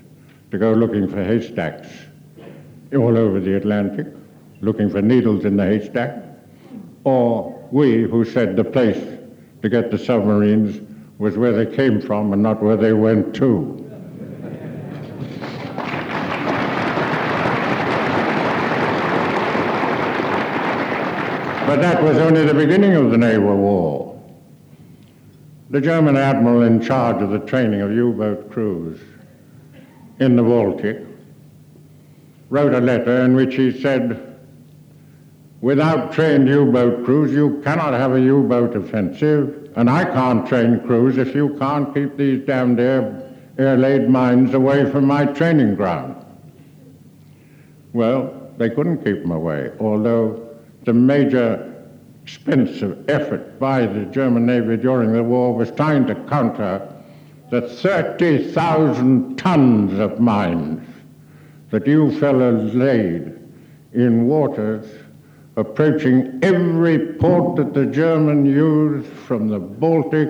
to 0.51 0.59
go 0.59 0.73
looking 0.73 1.09
for 1.09 1.23
haystacks 1.23 1.89
all 2.93 3.19
over 3.19 3.41
the 3.41 3.57
Atlantic, 3.57 4.07
looking 4.61 4.89
for 4.89 5.03
needles 5.03 5.45
in 5.45 5.57
the 5.57 5.65
haystack, 5.65 6.23
or 7.03 7.69
we 7.73 8.03
who 8.03 8.25
said 8.25 8.55
the 8.55 8.65
place 8.65 9.19
to 9.63 9.69
get 9.69 9.91
the 9.91 9.99
submarines 9.99 10.81
was 11.19 11.37
where 11.37 11.53
they 11.53 11.75
came 11.75 12.01
from 12.01 12.33
and 12.33 12.43
not 12.43 12.63
where 12.63 12.77
they 12.77 12.93
went 12.93 13.35
to. 13.37 13.81
But 21.67 21.81
that 21.81 22.03
was 22.03 22.19
only 22.19 22.45
the 22.45 22.55
beginning 22.55 22.93
of 22.93 23.11
the 23.11 23.17
naval 23.17 23.57
war. 23.57 24.23
The 25.71 25.81
German 25.81 26.17
admiral 26.17 26.63
in 26.63 26.81
charge 26.81 27.23
of 27.23 27.31
the 27.31 27.39
training 27.41 27.81
of 27.81 27.91
U-boat 27.91 28.51
crews 28.51 29.01
in 30.21 30.37
the 30.37 30.43
Baltic 30.43 30.99
wrote 32.51 32.75
a 32.75 32.81
letter 32.81 33.25
in 33.25 33.35
which 33.35 33.55
he 33.55 33.81
said, 33.81 34.37
without 35.63 36.13
trained 36.13 36.47
U-boat 36.49 37.05
crews, 37.05 37.33
you 37.33 37.61
cannot 37.65 37.95
have 37.95 38.13
a 38.13 38.21
U-boat 38.21 38.77
offensive, 38.77 39.64
and 39.77 39.91
I 39.91 40.05
can't 40.05 40.47
train 40.47 40.81
crews 40.81 41.19
if 41.19 41.35
you 41.35 41.57
can't 41.59 41.93
keep 41.95 42.17
these 42.17 42.47
damned 42.47 42.79
air, 42.79 43.33
air-laid 43.59 44.09
mines 44.09 44.55
away 44.55 44.91
from 44.91 45.07
my 45.07 45.27
training 45.27 45.75
ground. 45.75 46.25
Well, 47.93 48.53
they 48.57 48.71
couldn't 48.71 49.05
keep 49.05 49.23
them 49.23 49.33
away, 49.33 49.73
although 49.81 50.49
the 50.85 50.93
major 50.93 51.73
expensive 52.23 53.09
effort 53.11 53.59
by 53.59 53.87
the 53.87 54.05
German 54.07 54.47
Navy 54.47 54.77
during 54.77 55.13
the 55.13 55.23
war 55.23 55.55
was 55.55 55.71
trying 55.73 56.07
to 56.07 56.15
counter 56.27 56.91
the 57.51 57.63
30,000 57.63 59.37
tons 59.37 59.99
of 59.99 60.19
mines 60.19 60.89
that 61.71 61.87
you 61.87 62.19
fellows 62.19 62.75
laid 62.75 63.39
in 63.93 64.27
waters 64.27 64.87
approaching 65.57 66.41
every 66.43 67.15
port 67.15 67.57
that 67.57 67.75
the 67.75 67.87
German 67.87 68.45
used 68.45 69.07
from 69.09 69.49
the 69.49 69.59
Baltic 69.59 70.29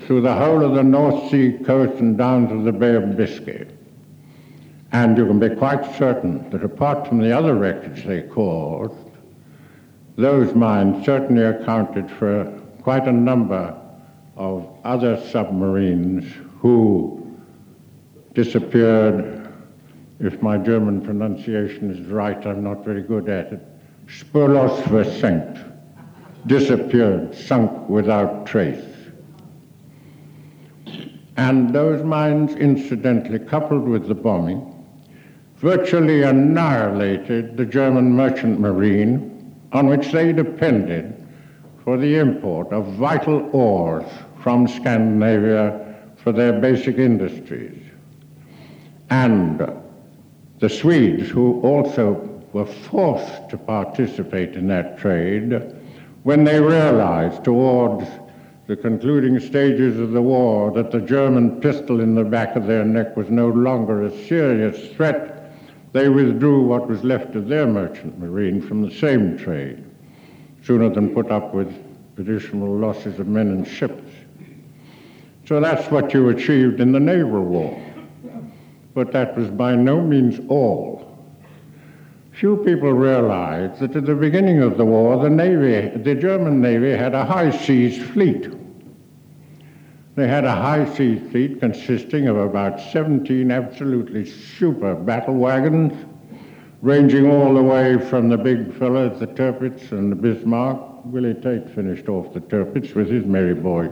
through 0.00 0.20
the 0.20 0.34
whole 0.34 0.62
of 0.62 0.74
the 0.74 0.82
North 0.82 1.30
Sea 1.30 1.58
coast 1.64 1.98
and 2.00 2.18
down 2.18 2.48
to 2.48 2.62
the 2.62 2.72
Bay 2.72 2.94
of 2.94 3.16
Biscay. 3.16 3.66
And 4.92 5.16
you 5.16 5.26
can 5.26 5.38
be 5.38 5.50
quite 5.50 5.96
certain 5.96 6.48
that 6.50 6.64
apart 6.64 7.06
from 7.06 7.18
the 7.18 7.36
other 7.36 7.54
wreckage 7.54 8.04
they 8.04 8.22
caused, 8.22 8.94
those 10.16 10.54
mines 10.54 11.04
certainly 11.04 11.44
accounted 11.44 12.10
for 12.10 12.44
quite 12.82 13.06
a 13.06 13.12
number 13.12 13.78
of 14.36 14.68
other 14.84 15.20
submarines 15.30 16.24
who 16.60 17.36
disappeared. 18.34 19.52
If 20.20 20.42
my 20.42 20.58
German 20.58 21.00
pronunciation 21.00 21.90
is 21.90 22.06
right, 22.08 22.44
I'm 22.46 22.64
not 22.64 22.84
very 22.84 23.02
good 23.02 23.28
at 23.28 23.52
it. 23.52 23.62
Spurlos 24.08 24.80
versenkt, 24.84 25.62
disappeared, 26.46 27.34
sunk 27.34 27.88
without 27.88 28.46
trace. 28.46 28.84
And 31.36 31.74
those 31.74 32.02
mines, 32.02 32.54
incidentally, 32.54 33.38
coupled 33.38 33.86
with 33.86 34.08
the 34.08 34.14
bombing, 34.14 34.74
virtually 35.56 36.22
annihilated 36.22 37.56
the 37.56 37.66
German 37.66 38.10
merchant 38.10 38.58
marine 38.58 39.54
on 39.72 39.86
which 39.86 40.10
they 40.10 40.32
depended 40.32 41.14
for 41.84 41.98
the 41.98 42.16
import 42.16 42.72
of 42.72 42.86
vital 42.94 43.48
ores 43.52 44.10
from 44.42 44.66
Scandinavia 44.66 45.96
for 46.16 46.32
their 46.32 46.58
basic 46.60 46.96
industries. 46.96 47.82
And 49.10 49.60
the 50.60 50.68
Swedes, 50.68 51.28
who 51.28 51.60
also 51.60 52.27
were 52.58 52.66
forced 52.66 53.48
to 53.48 53.56
participate 53.56 54.54
in 54.54 54.66
that 54.66 54.98
trade, 54.98 55.62
when 56.24 56.42
they 56.42 56.60
realized 56.60 57.44
towards 57.44 58.04
the 58.66 58.74
concluding 58.74 59.38
stages 59.38 60.00
of 60.00 60.10
the 60.10 60.20
war 60.20 60.72
that 60.72 60.90
the 60.90 61.00
German 61.00 61.60
pistol 61.60 62.00
in 62.00 62.16
the 62.16 62.24
back 62.24 62.56
of 62.56 62.66
their 62.66 62.84
neck 62.84 63.16
was 63.16 63.30
no 63.30 63.48
longer 63.48 64.02
a 64.02 64.26
serious 64.26 64.92
threat, 64.96 65.52
they 65.92 66.08
withdrew 66.08 66.66
what 66.66 66.88
was 66.88 67.04
left 67.04 67.36
of 67.36 67.46
their 67.46 67.66
merchant 67.66 68.18
marine 68.18 68.60
from 68.60 68.82
the 68.82 68.92
same 68.92 69.38
trade, 69.38 69.84
sooner 70.64 70.90
than 70.90 71.14
put 71.14 71.30
up 71.30 71.54
with 71.54 71.72
additional 72.18 72.76
losses 72.76 73.20
of 73.20 73.28
men 73.28 73.50
and 73.50 73.68
ships. 73.68 74.12
So 75.46 75.60
that's 75.60 75.88
what 75.92 76.12
you 76.12 76.28
achieved 76.30 76.80
in 76.80 76.90
the 76.90 76.98
naval 77.00 77.44
war. 77.44 77.80
But 78.94 79.12
that 79.12 79.36
was 79.36 79.48
by 79.48 79.76
no 79.76 80.02
means 80.02 80.40
all. 80.48 80.97
Few 82.38 82.56
people 82.58 82.92
realize 82.92 83.80
that 83.80 83.96
at 83.96 84.06
the 84.06 84.14
beginning 84.14 84.62
of 84.62 84.76
the 84.76 84.84
war, 84.84 85.20
the 85.20 85.28
Navy, 85.28 85.88
the 85.98 86.14
German 86.14 86.60
Navy 86.60 86.92
had 86.92 87.12
a 87.12 87.24
high 87.24 87.50
seas 87.50 88.00
fleet. 88.10 88.48
They 90.14 90.28
had 90.28 90.44
a 90.44 90.54
high 90.54 90.88
seas 90.94 91.20
fleet 91.32 91.58
consisting 91.58 92.28
of 92.28 92.36
about 92.36 92.80
17 92.80 93.50
absolutely 93.50 94.24
super 94.24 94.94
battle 94.94 95.34
wagons, 95.34 95.92
ranging 96.80 97.28
all 97.28 97.52
the 97.52 97.62
way 97.62 97.98
from 98.08 98.28
the 98.28 98.38
big 98.38 98.72
fellows, 98.78 99.18
the 99.18 99.26
Tirpitz 99.26 99.90
and 99.90 100.12
the 100.12 100.16
Bismarck. 100.16 101.06
Willie 101.06 101.34
Tait 101.34 101.68
finished 101.70 102.08
off 102.08 102.32
the 102.34 102.40
Tirpitz 102.40 102.94
with 102.94 103.10
his 103.10 103.24
Merry 103.24 103.54
Boy 103.54 103.90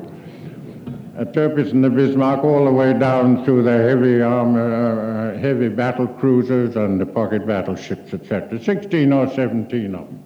uh, 1.16 1.24
Tirpitz 1.24 1.72
and 1.72 1.82
the 1.82 1.88
Bismarck 1.88 2.44
all 2.44 2.66
the 2.66 2.70
way 2.70 2.92
down 2.92 3.42
through 3.44 3.62
the 3.62 3.70
heavy 3.70 4.20
armor, 4.20 5.32
uh, 5.34 5.38
heavy 5.38 5.68
battle 5.68 6.06
cruisers 6.06 6.76
and 6.76 7.00
the 7.00 7.06
pocket 7.06 7.46
battleships, 7.46 8.12
etc. 8.12 8.62
16 8.62 9.12
or 9.12 9.30
17 9.30 9.94
of 9.94 10.06
them. 10.06 10.22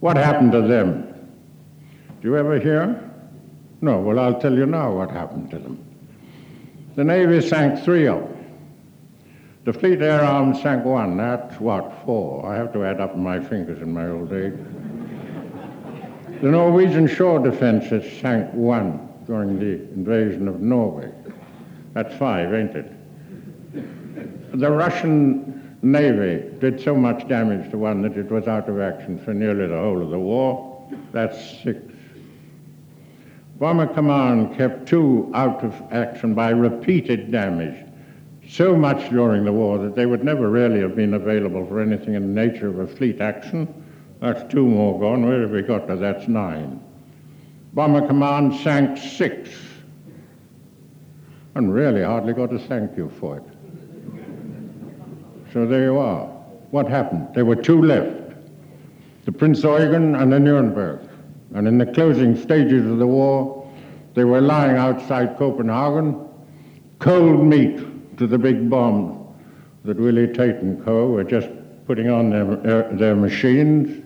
What 0.00 0.16
happened 0.16 0.52
to 0.52 0.62
them? 0.62 1.06
Do 2.22 2.28
you 2.28 2.36
ever 2.36 2.58
hear? 2.58 3.10
No, 3.82 4.00
well, 4.00 4.18
I'll 4.18 4.40
tell 4.40 4.54
you 4.54 4.64
now 4.64 4.92
what 4.92 5.10
happened 5.10 5.50
to 5.50 5.58
them. 5.58 5.84
The 6.96 7.04
Navy 7.04 7.46
sank 7.46 7.84
three 7.84 8.06
of 8.06 8.20
them. 8.20 8.36
The 9.64 9.74
Fleet 9.74 10.00
Air 10.00 10.22
Arm 10.22 10.54
sank 10.54 10.86
one. 10.86 11.18
That's 11.18 11.60
what, 11.60 12.02
four? 12.06 12.46
I 12.50 12.56
have 12.56 12.72
to 12.72 12.84
add 12.84 13.00
up 13.00 13.16
my 13.18 13.38
fingers 13.38 13.82
in 13.82 13.92
my 13.92 14.08
old 14.08 14.32
age. 14.32 14.54
The 16.40 16.48
Norwegian 16.48 17.06
shore 17.06 17.38
defenses 17.38 18.20
sank 18.20 18.50
one 18.54 19.09
during 19.30 19.60
the 19.60 19.74
invasion 19.94 20.48
of 20.48 20.60
Norway. 20.60 21.08
That's 21.94 22.12
five, 22.16 22.52
ain't 22.52 22.74
it? 22.74 24.58
The 24.58 24.68
Russian 24.68 25.78
Navy 25.82 26.50
did 26.58 26.80
so 26.80 26.96
much 26.96 27.28
damage 27.28 27.70
to 27.70 27.78
one 27.78 28.02
that 28.02 28.18
it 28.18 28.28
was 28.28 28.48
out 28.48 28.68
of 28.68 28.80
action 28.80 29.20
for 29.20 29.32
nearly 29.32 29.68
the 29.68 29.78
whole 29.78 30.02
of 30.02 30.10
the 30.10 30.18
war. 30.18 30.88
That's 31.12 31.38
six. 31.62 31.78
Bomber 33.60 33.86
Command 33.94 34.56
kept 34.56 34.88
two 34.88 35.30
out 35.32 35.62
of 35.62 35.80
action 35.92 36.34
by 36.34 36.50
repeated 36.50 37.30
damage. 37.30 37.86
so 38.48 38.74
much 38.74 39.10
during 39.10 39.44
the 39.44 39.52
war 39.52 39.78
that 39.78 39.94
they 39.94 40.06
would 40.06 40.24
never 40.24 40.50
really 40.50 40.80
have 40.80 40.96
been 40.96 41.14
available 41.14 41.64
for 41.66 41.80
anything 41.80 42.14
in 42.14 42.34
the 42.34 42.46
nature 42.48 42.66
of 42.66 42.80
a 42.80 42.86
fleet 42.88 43.20
action. 43.20 43.68
That's 44.18 44.42
two 44.52 44.66
more 44.66 44.98
gone. 44.98 45.24
Where 45.24 45.42
have 45.42 45.52
we 45.52 45.62
got 45.62 45.86
to? 45.86 45.94
That's 45.94 46.26
nine. 46.26 46.80
Bomber 47.72 48.06
Command 48.06 48.54
sank 48.60 48.98
six. 48.98 49.50
And 51.54 51.72
really 51.72 52.02
hardly 52.02 52.32
got 52.32 52.52
a 52.52 52.58
thank 52.58 52.96
you 52.96 53.10
for 53.20 53.38
it. 53.38 53.44
So 55.52 55.66
there 55.66 55.84
you 55.84 55.98
are. 55.98 56.26
What 56.70 56.88
happened? 56.88 57.28
There 57.34 57.44
were 57.44 57.56
two 57.56 57.82
left 57.82 58.18
the 59.24 59.32
Prince 59.32 59.62
Eugen 59.62 60.14
and 60.14 60.32
the 60.32 60.40
Nuremberg. 60.40 61.00
And 61.54 61.68
in 61.68 61.78
the 61.78 61.86
closing 61.86 62.36
stages 62.36 62.90
of 62.90 62.98
the 62.98 63.06
war, 63.06 63.70
they 64.14 64.24
were 64.24 64.40
lying 64.40 64.76
outside 64.76 65.36
Copenhagen, 65.36 66.26
cold 66.98 67.44
meat 67.44 68.16
to 68.16 68.26
the 68.26 68.38
big 68.38 68.70
bomb 68.70 69.34
that 69.84 69.98
Willie 69.98 70.26
Tait 70.26 70.56
and 70.56 70.84
Co. 70.84 71.10
were 71.10 71.24
just 71.24 71.48
putting 71.86 72.08
on 72.08 72.30
their, 72.30 72.86
uh, 72.86 72.96
their 72.96 73.14
machines. 73.14 74.04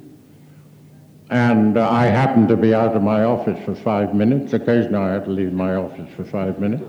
And 1.31 1.79
uh, 1.79 1.91
I 1.91 2.07
happened 2.07 2.49
to 2.49 2.57
be 2.57 2.75
out 2.75 2.95
of 2.95 3.03
my 3.03 3.25
office 3.25 3.59
for 3.65 3.75
five 3.75 4.15
minutes. 4.15 4.53
Occasionally 4.53 4.97
I 4.99 5.15
had 5.15 5.25
to 5.25 5.31
leave 5.31 5.53
my 5.53 5.75
office 5.75 6.09
for 6.17 6.25
five 6.25 6.59
minutes. 6.59 6.85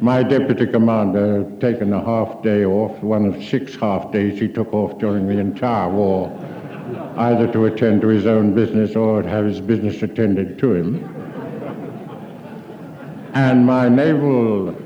My 0.00 0.22
deputy 0.22 0.66
commander 0.66 1.38
had 1.38 1.60
taken 1.60 1.92
a 1.92 2.04
half 2.04 2.42
day 2.42 2.64
off, 2.64 3.02
one 3.02 3.26
of 3.26 3.42
six 3.42 3.74
half 3.74 4.12
days 4.12 4.38
he 4.38 4.48
took 4.48 4.72
off 4.72 4.98
during 4.98 5.26
the 5.26 5.38
entire 5.38 5.88
war, 5.88 6.28
either 7.16 7.50
to 7.52 7.64
attend 7.66 8.02
to 8.02 8.08
his 8.08 8.26
own 8.26 8.54
business 8.54 8.94
or 8.94 9.22
to 9.22 9.28
have 9.28 9.46
his 9.46 9.60
business 9.60 10.02
attended 10.02 10.58
to 10.58 10.74
him. 10.74 11.04
And 13.34 13.66
my 13.66 13.88
naval 13.88 14.76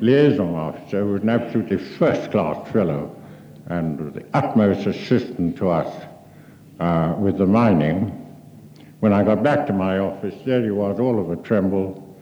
liaison 0.00 0.54
officer 0.54 1.06
was 1.06 1.22
an 1.22 1.30
absolutely 1.30 1.78
first 1.78 2.30
class 2.30 2.70
fellow 2.70 3.16
and 3.66 4.12
the 4.12 4.24
utmost 4.34 4.86
assistant 4.86 5.56
to 5.56 5.70
us 5.70 6.04
uh, 6.82 7.14
with 7.16 7.38
the 7.38 7.46
mining. 7.46 8.10
When 8.98 9.12
I 9.12 9.22
got 9.22 9.42
back 9.42 9.66
to 9.68 9.72
my 9.72 9.98
office, 9.98 10.34
there 10.44 10.62
he 10.62 10.70
was, 10.70 10.98
all 10.98 11.20
of 11.20 11.30
a 11.30 11.36
tremble, 11.42 12.16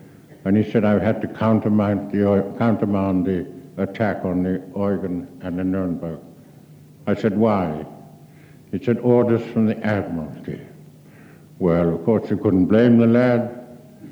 and 0.44 0.56
he 0.56 0.70
said 0.70 0.84
I 0.84 0.98
had 1.02 1.22
to 1.22 1.28
countermand 1.28 2.10
the, 2.12 2.18
countermount 2.58 3.24
the 3.24 3.46
attack 3.82 4.24
on 4.24 4.42
the 4.42 4.62
Eugen 4.76 5.26
and 5.42 5.58
the 5.58 5.64
Nuremberg. 5.64 6.20
I 7.06 7.14
said, 7.14 7.38
why? 7.38 7.86
He 8.70 8.78
said, 8.84 8.98
orders 8.98 9.42
from 9.52 9.64
the 9.66 9.78
Admiralty. 9.78 10.60
Well, 11.58 11.94
of 11.94 12.04
course, 12.04 12.28
you 12.30 12.36
couldn't 12.36 12.66
blame 12.66 12.98
the 12.98 13.06
lad. 13.06 13.56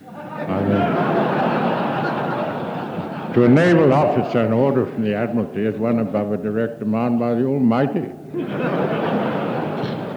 I 0.09 0.63
mean, 3.27 3.35
to 3.35 3.45
a 3.45 3.49
naval 3.49 3.93
officer, 3.93 4.41
an 4.41 4.55
order 4.55 4.87
from 4.87 5.03
the 5.05 5.15
Admiralty 5.15 5.67
is 5.67 5.79
one 5.79 5.99
above 5.99 6.33
a 6.33 6.39
direct 6.39 6.79
command 6.79 7.19
by 7.19 7.35
the 7.35 7.45
Almighty. 7.45 8.13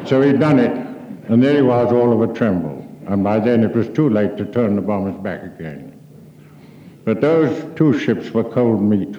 So 0.06 0.22
he'd 0.22 0.40
done 0.40 0.60
it, 0.60 0.72
and 1.30 1.42
there 1.42 1.56
he 1.56 1.62
was, 1.62 1.92
all 1.92 2.12
of 2.12 2.30
a 2.30 2.34
tremble. 2.34 2.88
And 3.08 3.24
by 3.24 3.40
then 3.40 3.64
it 3.64 3.76
was 3.76 3.90
too 3.90 4.10
late 4.10 4.38
to 4.38 4.46
turn 4.46 4.76
the 4.76 4.82
bombers 4.82 5.22
back 5.22 5.44
again. 5.44 6.00
But 7.04 7.20
those 7.20 7.76
two 7.76 7.98
ships 7.98 8.32
were 8.32 8.44
cold 8.44 8.82
meat. 8.82 9.16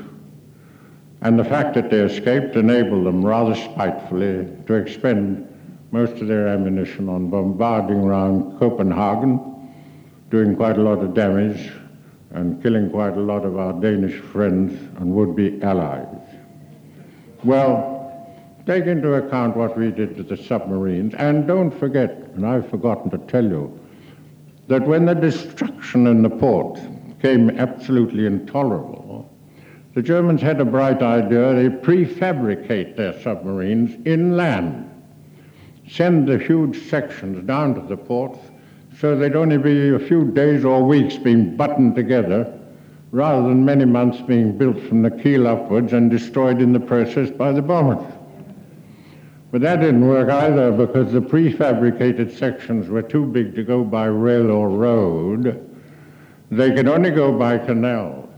And 1.20 1.38
the 1.38 1.44
fact 1.44 1.74
that 1.74 1.90
they 1.90 1.98
escaped 1.98 2.56
enabled 2.56 3.06
them, 3.06 3.24
rather 3.24 3.54
spitefully, 3.54 4.48
to 4.66 4.74
expend 4.74 5.48
most 5.90 6.14
of 6.22 6.26
their 6.26 6.48
ammunition 6.48 7.08
on 7.08 7.28
bombarding 7.28 7.98
around 7.98 8.58
Copenhagen, 8.58 9.40
doing 10.30 10.56
quite 10.56 10.78
a 10.78 10.82
lot 10.82 11.00
of 11.00 11.12
damage 11.12 11.70
and 12.30 12.62
killing 12.62 12.88
quite 12.88 13.16
a 13.16 13.20
lot 13.20 13.44
of 13.44 13.58
our 13.58 13.74
Danish 13.74 14.18
friends 14.18 14.72
and 14.98 15.12
would-be 15.14 15.62
allies. 15.62 16.06
Well, 17.44 17.91
take 18.66 18.86
into 18.86 19.14
account 19.14 19.56
what 19.56 19.76
we 19.76 19.90
did 19.90 20.16
to 20.16 20.22
the 20.22 20.36
submarines, 20.36 21.14
and 21.14 21.46
don't 21.46 21.70
forget, 21.70 22.10
and 22.34 22.46
I've 22.46 22.68
forgotten 22.68 23.10
to 23.10 23.18
tell 23.18 23.44
you, 23.44 23.78
that 24.68 24.86
when 24.86 25.04
the 25.06 25.14
destruction 25.14 26.06
in 26.06 26.22
the 26.22 26.30
port 26.30 26.78
became 27.08 27.50
absolutely 27.50 28.26
intolerable, 28.26 29.28
the 29.94 30.02
Germans 30.02 30.40
had 30.40 30.60
a 30.60 30.64
bright 30.64 31.02
idea. 31.02 31.54
They 31.54 31.68
prefabricate 31.68 32.96
their 32.96 33.20
submarines 33.20 33.94
inland, 34.06 34.88
send 35.88 36.28
the 36.28 36.38
huge 36.38 36.88
sections 36.88 37.46
down 37.46 37.74
to 37.74 37.80
the 37.82 37.96
ports 37.96 38.38
so 38.98 39.16
they'd 39.16 39.36
only 39.36 39.58
be 39.58 39.94
a 39.94 39.98
few 39.98 40.30
days 40.30 40.64
or 40.64 40.82
weeks 40.84 41.16
being 41.16 41.56
buttoned 41.56 41.94
together 41.94 42.58
rather 43.10 43.48
than 43.48 43.64
many 43.64 43.84
months 43.84 44.20
being 44.22 44.56
built 44.56 44.80
from 44.80 45.02
the 45.02 45.10
keel 45.10 45.46
upwards 45.46 45.92
and 45.92 46.10
destroyed 46.10 46.62
in 46.62 46.72
the 46.72 46.80
process 46.80 47.30
by 47.30 47.52
the 47.52 47.60
bombers. 47.60 48.04
But 49.52 49.60
that 49.60 49.80
didn't 49.80 50.08
work 50.08 50.30
either 50.30 50.72
because 50.72 51.12
the 51.12 51.20
prefabricated 51.20 52.32
sections 52.32 52.88
were 52.88 53.02
too 53.02 53.26
big 53.26 53.54
to 53.54 53.62
go 53.62 53.84
by 53.84 54.06
rail 54.06 54.50
or 54.50 54.70
road. 54.70 55.68
They 56.50 56.72
could 56.74 56.88
only 56.88 57.10
go 57.10 57.36
by 57.38 57.58
canal, 57.58 58.30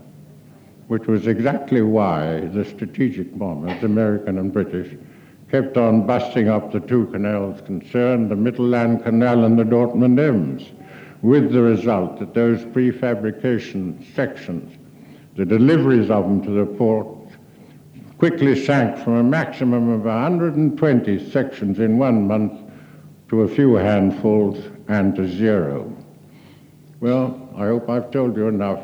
which 0.89 1.07
was 1.07 1.27
exactly 1.27 1.81
why 1.81 2.41
the 2.41 2.65
strategic 2.65 3.33
bombers, 3.37 3.81
American 3.81 4.37
and 4.39 4.51
British, 4.51 4.93
kept 5.49 5.77
on 5.77 6.05
busting 6.05 6.49
up 6.49 6.73
the 6.73 6.81
two 6.81 7.05
canals 7.07 7.61
concerned, 7.61 8.29
the 8.29 8.35
Mittelland 8.35 9.03
Canal 9.03 9.45
and 9.45 9.57
the 9.57 9.63
Dortmund 9.63 10.19
Ems, 10.19 10.69
with 11.21 11.53
the 11.53 11.61
result 11.61 12.19
that 12.19 12.33
those 12.33 12.65
prefabrication 12.65 14.03
sections, 14.15 14.77
the 15.37 15.45
deliveries 15.45 16.09
of 16.09 16.25
them 16.25 16.43
to 16.43 16.51
the 16.51 16.65
port, 16.65 17.07
quickly 18.27 18.59
sank 18.65 18.97
from 19.03 19.13
a 19.17 19.23
maximum 19.23 19.87
of 19.87 20.05
120 20.05 21.29
sections 21.29 21.77
in 21.77 21.99
one 21.99 22.25
month 22.25 22.59
to 23.29 23.43
a 23.43 23.47
few 23.47 23.75
handfuls 23.75 24.57
and 24.87 25.15
to 25.15 25.27
zero. 25.27 25.95
Well, 27.01 27.47
I 27.55 27.67
hope 27.67 27.87
I've 27.87 28.09
told 28.09 28.35
you 28.35 28.47
enough 28.47 28.81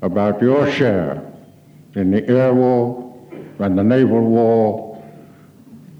about 0.00 0.40
your 0.40 0.72
share 0.72 1.30
in 1.94 2.10
the 2.10 2.26
air 2.26 2.54
war 2.54 3.14
and 3.58 3.78
the 3.78 3.84
naval 3.84 4.22
war 4.22 5.04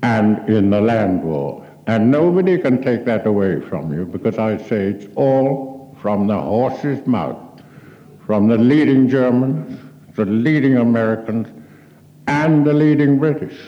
and 0.03 0.49
in 0.49 0.71
the 0.71 0.81
land 0.81 1.23
war. 1.23 1.67
And 1.87 2.11
nobody 2.11 2.57
can 2.57 2.81
take 2.81 3.05
that 3.05 3.27
away 3.27 3.61
from 3.61 3.93
you 3.93 4.07
because 4.07 4.39
I 4.39 4.57
say 4.57 4.87
it's 4.87 5.07
all 5.17 5.95
from 6.01 6.27
the 6.27 6.41
horse's 6.41 7.07
mouth, 7.07 7.61
from 8.25 8.49
the 8.49 8.57
leading 8.57 9.07
Germans, 9.07 9.79
the 10.15 10.25
leading 10.25 10.79
Americans, 10.79 11.49
and 12.29 12.65
the 12.67 12.75
leading 12.75 13.19
British. 13.19 13.59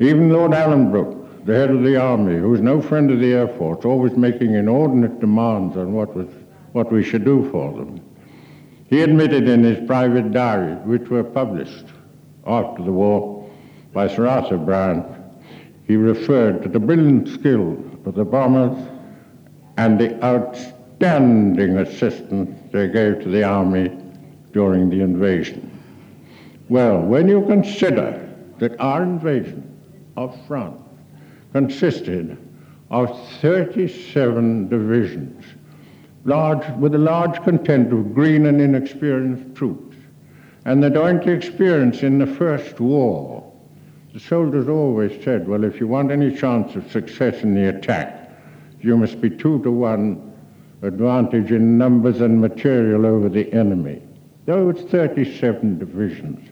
Even 0.00 0.30
Lord 0.30 0.52
Alanbrooke, 0.52 1.44
the 1.44 1.54
head 1.54 1.70
of 1.70 1.82
the 1.82 1.96
army, 1.96 2.36
who 2.36 2.50
was 2.50 2.60
no 2.60 2.80
friend 2.80 3.10
of 3.10 3.20
the 3.20 3.32
Air 3.34 3.48
Force, 3.48 3.84
always 3.84 4.16
making 4.16 4.54
inordinate 4.54 5.20
demands 5.20 5.76
on 5.76 5.92
what 5.92 6.14
was 6.16 6.28
what 6.72 6.90
we 6.90 7.02
should 7.02 7.24
do 7.24 7.48
for 7.50 7.72
them. 7.72 8.00
He 8.88 9.02
admitted 9.02 9.48
in 9.48 9.62
his 9.62 9.86
private 9.86 10.32
diaries, 10.32 10.78
which 10.84 11.08
were 11.08 11.24
published 11.24 11.86
after 12.46 12.82
the 12.82 12.92
war 12.92 13.50
by 13.92 14.08
Sir 14.08 14.26
Arthur 14.26 14.58
Bryant, 14.58 15.06
he 15.86 15.96
referred 15.96 16.62
to 16.62 16.68
the 16.68 16.78
brilliant 16.78 17.28
skill 17.28 17.72
of 18.04 18.14
the 18.14 18.24
bombers 18.24 18.78
and 19.76 19.98
the 19.98 20.22
outstanding 20.24 21.78
assistance 21.78 22.58
they 22.72 22.88
gave 22.88 23.22
to 23.22 23.28
the 23.28 23.42
army 23.42 23.90
during 24.52 24.90
the 24.90 25.00
invasion. 25.00 25.67
Well, 26.68 27.00
when 27.00 27.28
you 27.28 27.46
consider 27.46 28.28
that 28.58 28.78
our 28.80 29.02
invasion 29.02 29.80
of 30.16 30.38
France 30.46 30.82
consisted 31.52 32.36
of 32.90 33.28
37 33.40 34.68
divisions 34.68 35.44
large, 36.24 36.68
with 36.78 36.94
a 36.94 36.98
large 36.98 37.42
contingent 37.42 37.92
of 37.92 38.14
green 38.14 38.46
and 38.46 38.60
inexperienced 38.60 39.54
troops. 39.54 39.96
And 40.64 40.82
the 40.82 40.90
joint 40.90 41.26
experience 41.26 42.02
in 42.02 42.18
the 42.18 42.26
first 42.26 42.80
war, 42.80 43.50
the 44.12 44.20
soldiers 44.20 44.68
always 44.68 45.22
said, 45.24 45.48
well, 45.48 45.64
if 45.64 45.80
you 45.80 45.86
want 45.86 46.10
any 46.10 46.34
chance 46.34 46.74
of 46.76 46.90
success 46.90 47.42
in 47.42 47.54
the 47.54 47.68
attack, 47.68 48.30
you 48.80 48.96
must 48.96 49.20
be 49.20 49.30
two 49.30 49.62
to 49.62 49.70
one 49.70 50.32
advantage 50.82 51.50
in 51.50 51.78
numbers 51.78 52.20
and 52.20 52.40
material 52.40 53.06
over 53.06 53.28
the 53.28 53.52
enemy. 53.52 54.02
Those 54.44 54.80
37 54.82 55.78
divisions 55.78 56.48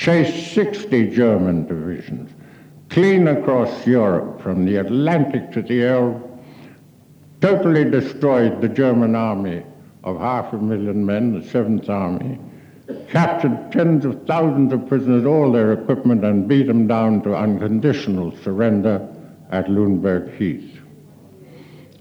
chased 0.00 0.54
60 0.54 1.10
German 1.10 1.66
divisions 1.66 2.30
clean 2.88 3.28
across 3.28 3.86
Europe 3.86 4.40
from 4.40 4.64
the 4.64 4.76
Atlantic 4.76 5.52
to 5.52 5.60
the 5.60 5.84
Elbe 5.84 6.26
totally 7.42 7.84
destroyed 7.84 8.62
the 8.62 8.68
German 8.68 9.14
army 9.14 9.62
of 10.02 10.18
half 10.18 10.54
a 10.54 10.56
million 10.56 11.04
men, 11.04 11.38
the 11.38 11.46
Seventh 11.46 11.90
Army, 11.90 12.38
captured 13.10 13.70
tens 13.72 14.06
of 14.06 14.26
thousands 14.26 14.72
of 14.72 14.88
prisoners, 14.88 15.26
all 15.26 15.52
their 15.52 15.74
equipment, 15.74 16.24
and 16.24 16.48
beat 16.48 16.66
them 16.66 16.86
down 16.86 17.20
to 17.22 17.36
unconditional 17.36 18.34
surrender 18.38 19.06
at 19.50 19.66
Lüneburg 19.66 20.34
Heath. 20.38 20.80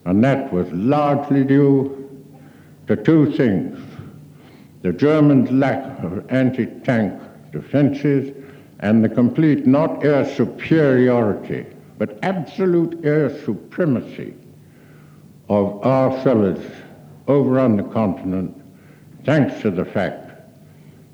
And 0.05 0.23
that 0.23 0.53
was 0.53 0.71
largely 0.71 1.43
due 1.43 2.09
to 2.87 2.95
two 2.95 3.33
things. 3.33 3.77
The 4.83 4.93
Germans' 4.93 5.51
lack 5.51 6.01
of 6.01 6.25
anti-tank 6.31 7.21
defenses, 7.51 8.35
and 8.79 9.03
the 9.03 9.09
complete 9.09 9.67
not 9.67 10.03
air 10.03 10.25
superiority, 10.35 11.65
but 11.97 12.17
absolute 12.23 13.03
air 13.03 13.29
supremacy 13.43 14.33
of 15.49 15.85
our 15.85 16.11
fellows 16.23 16.63
over 17.27 17.59
on 17.59 17.75
the 17.75 17.83
continent, 17.83 18.55
thanks 19.25 19.61
to 19.61 19.69
the 19.71 19.85
fact 19.85 20.31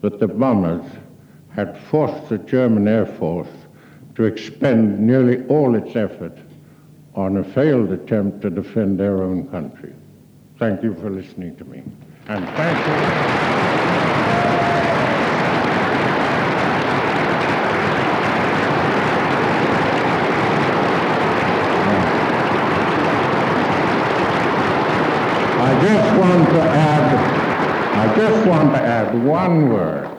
that 0.01 0.19
the 0.19 0.27
bombers 0.27 0.85
had 1.49 1.77
forced 1.89 2.29
the 2.29 2.37
German 2.37 2.87
Air 2.87 3.05
Force 3.05 3.47
to 4.15 4.23
expend 4.23 4.99
nearly 4.99 5.45
all 5.47 5.75
its 5.75 5.95
effort 5.95 6.37
on 7.15 7.37
a 7.37 7.43
failed 7.43 7.91
attempt 7.91 8.41
to 8.41 8.49
defend 8.49 8.99
their 8.99 9.23
own 9.23 9.47
country. 9.49 9.93
Thank 10.59 10.83
you 10.83 10.93
for 10.95 11.09
listening 11.09 11.55
to 11.57 11.65
me. 11.65 11.83
And 12.27 12.45
thank 12.49 12.77
you. 12.87 12.93
I 25.57 25.81
just 25.81 26.19
want 26.19 26.49
to 26.49 26.61
add, 26.61 27.35
I 27.95 28.15
just 28.15 28.44
want 28.55 28.71
to 28.71 28.81
add 28.81 29.25
one 29.25 29.67
word, 29.67 30.09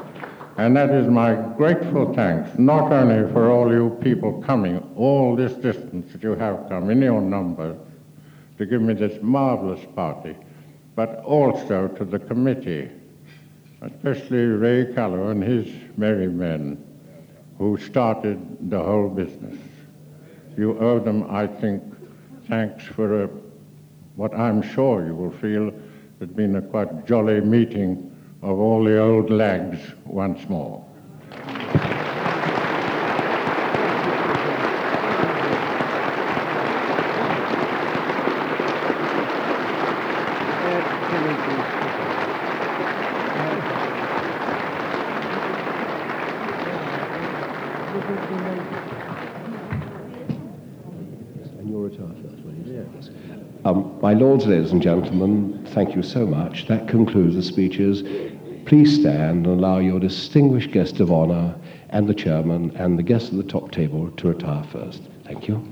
and 0.59 0.77
that 0.77 0.91
is 0.91 1.07
my 1.07 1.35
grateful 1.57 2.13
thanks, 2.13 2.51
not 2.59 2.93
only 2.93 3.33
for 3.33 3.51
all 3.51 3.73
you 3.73 3.97
people 4.03 4.43
coming 4.43 4.77
all 4.95 5.35
this 5.35 5.55
distance 5.55 6.13
that 6.13 6.23
you 6.23 6.35
have 6.35 6.69
come 6.69 6.91
in 6.91 7.01
your 7.01 7.23
numbers 7.23 7.79
to 8.59 8.67
give 8.67 8.83
me 8.83 8.93
this 8.93 9.19
marvelous 9.23 9.81
party, 9.95 10.37
but 10.95 11.25
also 11.25 11.89
to 11.89 12.05
the 12.05 12.19
committee, 12.19 12.91
especially 13.81 14.45
Ray 14.45 14.93
Callow 14.93 15.31
and 15.31 15.43
his 15.43 15.67
merry 15.97 16.29
men 16.29 16.85
who 17.57 17.79
started 17.79 18.71
the 18.71 18.79
whole 18.79 19.09
business. 19.09 19.59
You 20.59 20.79
owe 20.79 20.99
them, 20.99 21.25
I 21.31 21.47
think, 21.47 21.83
thanks 22.49 22.85
for 22.85 23.25
a, 23.25 23.31
what 24.17 24.35
I'm 24.35 24.61
sure 24.61 25.07
you 25.07 25.15
will 25.15 25.33
feel 25.39 25.73
has 26.21 26.29
been 26.29 26.57
a 26.57 26.61
quite 26.61 27.07
jolly 27.07 27.41
meeting 27.41 28.13
of 28.43 28.59
all 28.59 28.85
the 28.85 28.99
old 28.99 29.31
lags 29.31 29.81
once 30.05 30.49
more. 30.49 30.87
Um, 53.67 53.99
my 54.01 54.15
lords, 54.37 54.47
ladies 54.47 54.73
and 54.73 54.83
gentlemen, 54.83 55.67
thank 55.69 55.97
you 55.97 56.03
so 56.03 56.27
much. 56.27 56.67
That 56.67 56.89
concludes 56.89 57.37
the 57.37 57.43
speeches. 57.43 58.03
Please 58.67 59.01
stand 59.01 59.47
and 59.47 59.59
allow 59.59 59.79
your 59.79 59.99
distinguished 59.99 60.73
guest 60.73 61.01
of 61.01 61.11
honor 61.11 61.55
and 61.89 62.07
the 62.07 62.13
chairman 62.13 62.77
and 62.77 62.99
the 62.99 63.03
guests 63.03 63.31
at 63.31 63.39
the 63.39 63.45
top 63.45 63.71
table 63.71 64.11
to 64.11 64.29
retire 64.29 64.65
first. 64.65 65.01
Thank 65.25 65.49
you. 65.49 65.67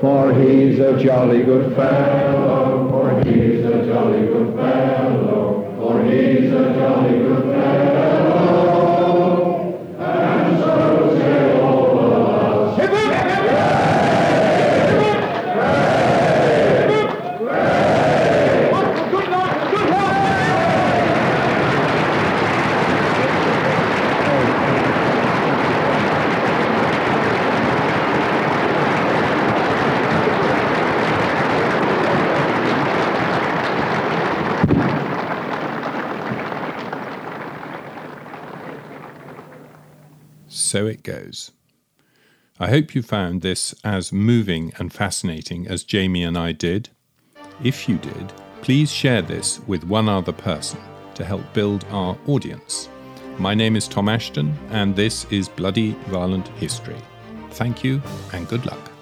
For 0.00 0.32
he's 0.32 0.78
a 0.78 0.96
jolly 1.02 1.42
good 1.42 1.74
fellow, 1.74 2.88
for 2.88 3.20
he's 3.24 3.64
a 3.64 3.84
jolly 3.86 4.26
good 4.26 4.54
fellow, 4.56 5.74
for 5.76 6.02
he's 6.04 6.52
a 6.52 6.74
jolly 6.74 7.18
good 7.18 7.42
fellow. 7.42 8.74
And 9.98 10.58
so 10.60 11.18
say 11.18 11.60
all 11.60 11.98
of 11.98 12.12
us. 12.28 12.38
So 40.68 40.86
it 40.86 41.02
goes. 41.02 41.52
I 42.60 42.68
hope 42.68 42.94
you 42.94 43.00
found 43.00 43.40
this 43.40 43.74
as 43.82 44.12
moving 44.12 44.74
and 44.78 44.92
fascinating 44.92 45.66
as 45.66 45.82
Jamie 45.82 46.22
and 46.22 46.36
I 46.36 46.52
did. 46.52 46.90
If 47.64 47.88
you 47.88 47.96
did, 47.96 48.34
please 48.60 48.92
share 48.92 49.22
this 49.22 49.60
with 49.66 49.84
one 49.84 50.10
other 50.10 50.32
person 50.32 50.78
to 51.14 51.24
help 51.24 51.54
build 51.54 51.86
our 51.88 52.18
audience. 52.26 52.90
My 53.38 53.54
name 53.54 53.76
is 53.76 53.88
Tom 53.88 54.10
Ashton, 54.10 54.54
and 54.68 54.94
this 54.94 55.24
is 55.30 55.48
Bloody 55.48 55.92
Violent 56.08 56.48
History. 56.48 57.00
Thank 57.52 57.82
you 57.82 58.02
and 58.34 58.46
good 58.46 58.66
luck. 58.66 58.97